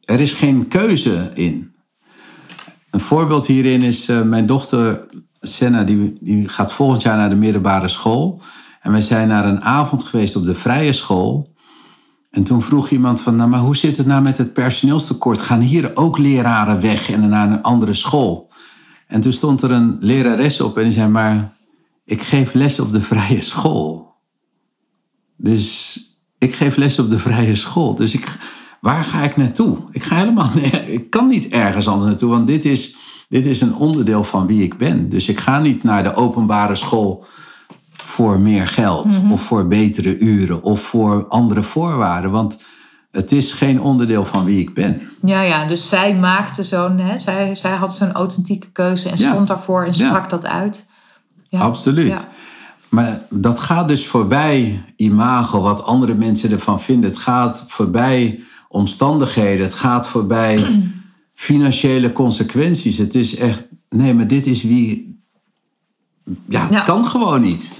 [0.00, 1.74] er is geen keuze in.
[2.90, 5.08] Een voorbeeld hierin is, uh, mijn dochter
[5.40, 8.42] Senna die, die gaat volgend jaar naar de middelbare school.
[8.80, 11.54] En wij zijn naar een avond geweest op de vrije school.
[12.30, 15.38] En toen vroeg iemand van, nou maar hoe zit het nou met het personeelstekort?
[15.38, 18.52] Gaan hier ook leraren weg en naar een andere school?
[19.06, 21.52] En toen stond er een lerares op en die zei, maar
[22.04, 24.14] ik geef les op de vrije school.
[25.36, 25.98] Dus
[26.38, 27.94] ik geef les op de vrije school.
[27.94, 28.38] Dus ik,
[28.80, 29.78] waar ga ik naartoe?
[29.90, 30.50] Ik ga helemaal,
[30.86, 32.96] ik kan niet ergens anders naartoe, want dit is
[33.30, 35.08] dit is een onderdeel van wie ik ben.
[35.08, 37.24] Dus ik ga niet naar de openbare school
[37.96, 39.32] voor meer geld Mhm.
[39.32, 42.30] of voor betere uren of voor andere voorwaarden.
[42.30, 42.56] Want
[43.10, 45.02] het is geen onderdeel van wie ik ben.
[45.22, 49.30] Ja, ja, dus zij maakte zo'n, hè, zij, zij had zo'n authentieke keuze en Ja.
[49.30, 50.08] stond daarvoor en Ja.
[50.08, 50.88] sprak dat uit.
[51.48, 51.60] Ja.
[51.60, 52.28] Absoluut.
[52.88, 57.10] Maar dat gaat dus voorbij imago, wat andere mensen ervan vinden.
[57.10, 59.64] Het gaat voorbij omstandigheden.
[59.64, 60.56] Het gaat voorbij
[61.40, 62.98] financiële consequenties.
[62.98, 65.20] Het is echt, nee, maar dit is wie.
[66.48, 67.70] Ja, het kan gewoon niet.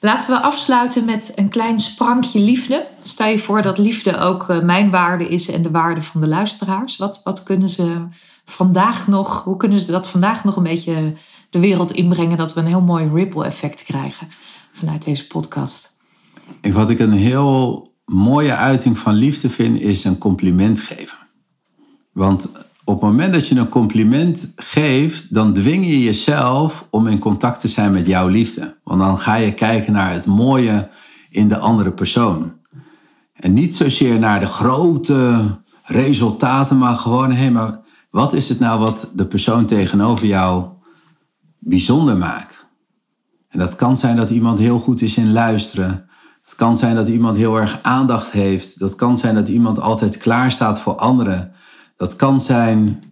[0.00, 2.86] Laten we afsluiten met een klein sprankje liefde.
[3.02, 6.26] Stel je voor dat liefde ook eh, mijn waarde is en de waarde van de
[6.26, 6.96] luisteraars.
[6.96, 8.06] Wat, wat kunnen ze
[8.44, 11.12] vandaag nog, hoe kunnen ze dat vandaag nog een beetje
[11.50, 14.28] de wereld inbrengen dat we een heel mooi ripple effect krijgen
[14.72, 16.00] vanuit deze podcast?
[16.62, 21.18] Wat ik een heel mooie uiting van liefde vind, is een compliment geven.
[22.12, 22.48] Want
[22.90, 27.60] op het moment dat je een compliment geeft, dan dwing je jezelf om in contact
[27.60, 28.76] te zijn met jouw liefde.
[28.84, 30.88] Want dan ga je kijken naar het mooie
[31.30, 32.52] in de andere persoon.
[33.32, 35.40] En niet zozeer naar de grote
[35.84, 37.80] resultaten, maar gewoon, hé, maar
[38.10, 40.64] wat is het nou wat de persoon tegenover jou
[41.58, 42.66] bijzonder maakt?
[43.48, 46.08] En dat kan zijn dat iemand heel goed is in luisteren.
[46.42, 48.78] Het kan zijn dat iemand heel erg aandacht heeft.
[48.78, 51.52] Dat kan zijn dat iemand altijd klaar staat voor anderen.
[52.00, 53.02] Dat kan zijn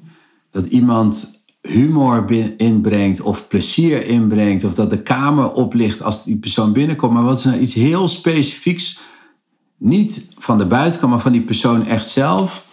[0.51, 4.65] dat iemand humor inbrengt of plezier inbrengt.
[4.65, 7.13] Of dat de kamer oplicht als die persoon binnenkomt.
[7.13, 9.01] Maar wat is nou iets heel specifieks?
[9.77, 12.67] Niet van de buitenkant, maar van die persoon echt zelf.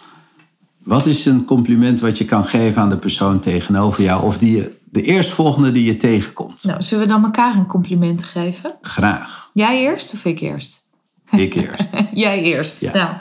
[0.78, 4.24] Wat is een compliment wat je kan geven aan de persoon tegenover jou?
[4.24, 6.64] Of die je, de eerstvolgende die je tegenkomt?
[6.64, 8.74] Nou, zullen we dan elkaar een compliment geven?
[8.80, 9.50] Graag.
[9.52, 10.88] Jij eerst of ik eerst?
[11.30, 11.96] Ik eerst.
[12.12, 12.80] Jij eerst.
[12.80, 12.92] Ja.
[12.92, 13.16] Nou,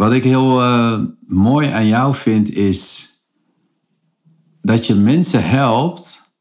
[0.00, 3.08] wat ik heel eh, mooi aan jou vind is
[4.62, 6.32] dat je mensen helpt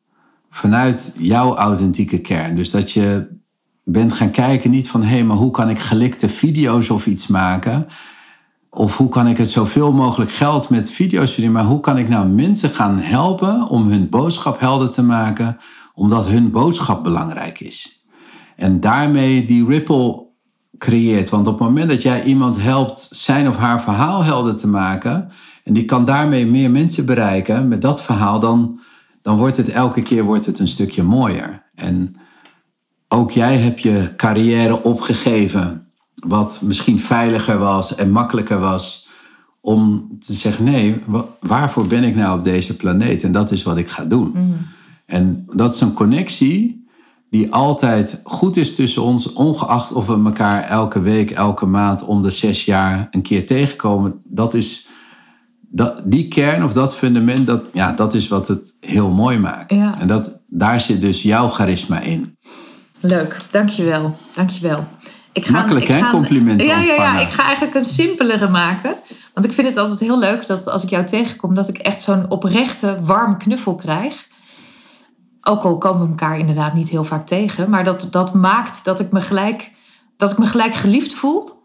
[0.49, 2.55] vanuit jouw authentieke kern.
[2.55, 3.27] Dus dat je
[3.83, 7.27] bent gaan kijken niet van hé, hey, maar hoe kan ik gelikte video's of iets
[7.27, 7.87] maken?
[8.69, 11.61] Of hoe kan ik het zoveel mogelijk geld met video's verdienen?
[11.61, 15.57] Maar hoe kan ik nou mensen gaan helpen om hun boodschap helder te maken,
[15.93, 18.03] omdat hun boodschap belangrijk is?
[18.55, 20.28] En daarmee die ripple
[20.79, 21.29] creëert.
[21.29, 25.29] Want op het moment dat jij iemand helpt zijn of haar verhaal helder te maken,
[25.63, 28.79] en die kan daarmee meer mensen bereiken met dat verhaal, dan,
[29.21, 31.63] dan wordt het elke keer wordt het een stukje mooier.
[31.75, 32.15] En
[33.07, 39.09] ook jij hebt je carrière opgegeven, wat misschien veiliger was en makkelijker was,
[39.61, 41.01] om te zeggen: nee,
[41.39, 43.23] waarvoor ben ik nou op deze planeet?
[43.23, 44.31] En dat is wat ik ga doen.
[44.33, 44.57] Mm.
[45.05, 46.78] En dat is een connectie
[47.29, 52.23] die altijd goed is tussen ons, ongeacht of we elkaar elke week, elke maand om
[52.23, 54.21] de zes jaar een keer tegenkomen.
[54.23, 54.89] Dat is
[55.71, 59.71] dat, die kern of dat fundament, dat, ja, dat is wat het heel mooi maakt.
[59.71, 62.37] En dat, daar zit dus jouw charisma in.
[62.99, 64.17] Leuk, dankjewel.
[64.35, 64.87] dankjewel.
[65.31, 67.01] Ik ga, Makkelijk ik hè, ga, complimenten ja, ontvangen.
[67.01, 68.95] Ja, ja, ik ga eigenlijk een simpelere maken.
[69.33, 71.55] Want ik vind het altijd heel leuk dat als ik jou tegenkom...
[71.55, 74.27] dat ik echt zo'n oprechte, warm knuffel krijg.
[75.41, 77.69] Ook al komen we elkaar inderdaad niet heel vaak tegen.
[77.69, 79.71] Maar dat, dat maakt dat ik me gelijk,
[80.17, 81.57] dat ik me gelijk geliefd voel.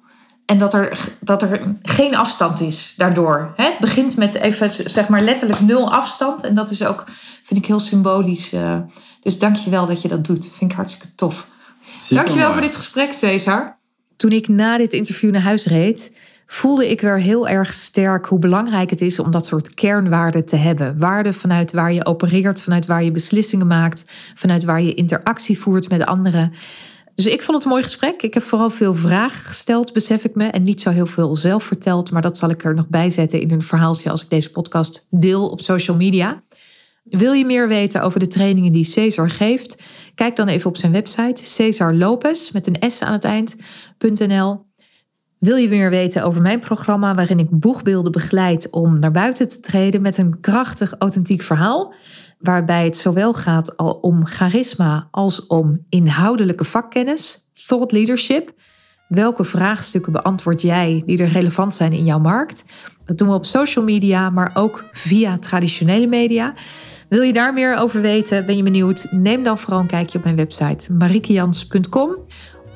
[0.46, 3.52] En dat er, dat er geen afstand is daardoor.
[3.56, 6.42] Het begint met even zeg maar letterlijk nul afstand.
[6.42, 7.04] En dat is ook,
[7.44, 8.54] vind ik heel symbolisch.
[8.54, 8.76] Uh,
[9.20, 10.48] dus dank je wel dat je dat doet.
[10.56, 11.48] Vind ik hartstikke tof.
[12.08, 13.76] Dank je wel voor dit gesprek, Cesar.
[14.16, 16.18] Toen ik na dit interview naar huis reed,
[16.54, 20.56] voelde ik weer heel erg sterk hoe belangrijk het is om dat soort kernwaarden te
[20.56, 20.98] hebben.
[20.98, 25.88] Waarden vanuit waar je opereert, vanuit waar je beslissingen maakt, vanuit waar je interactie voert
[25.88, 26.52] met anderen.
[27.14, 28.22] Dus ik vond het een mooi gesprek.
[28.22, 30.46] Ik heb vooral veel vragen gesteld, besef ik me.
[30.46, 32.10] En niet zo heel veel zelf verteld.
[32.10, 35.06] Maar dat zal ik er nog bij zetten in een verhaaltje als ik deze podcast
[35.10, 36.42] deel op social media.
[37.04, 39.82] Wil je meer weten over de trainingen die Cesar geeft?
[40.14, 44.72] Kijk dan even op zijn website Cesar Lopez met een S aan het eind.nl.
[45.44, 49.60] Wil je meer weten over mijn programma waarin ik boegbeelden begeleid om naar buiten te
[49.60, 51.94] treden met een krachtig, authentiek verhaal?
[52.38, 58.52] Waarbij het zowel gaat om charisma als om inhoudelijke vakkennis, thought leadership.
[59.08, 62.64] Welke vraagstukken beantwoord jij die er relevant zijn in jouw markt?
[63.04, 66.54] Dat doen we op social media, maar ook via traditionele media.
[67.08, 68.46] Wil je daar meer over weten?
[68.46, 69.06] Ben je benieuwd?
[69.10, 72.16] Neem dan vooral een kijkje op mijn website marikians.com.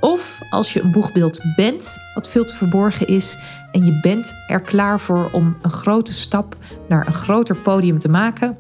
[0.01, 3.38] Of als je een boegbeeld bent, wat veel te verborgen is,
[3.72, 6.57] en je bent er klaar voor om een grote stap
[6.88, 8.59] naar een groter podium te maken,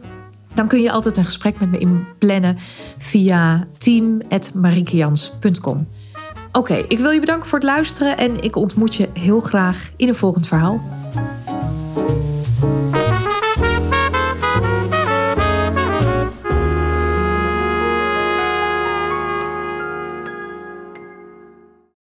[0.54, 2.56] dan kun je altijd een gesprek met me inplannen
[2.98, 5.88] via team.marikians.com.
[6.52, 10.08] Oké, ik wil je bedanken voor het luisteren en ik ontmoet je heel graag in
[10.08, 10.80] een volgend verhaal.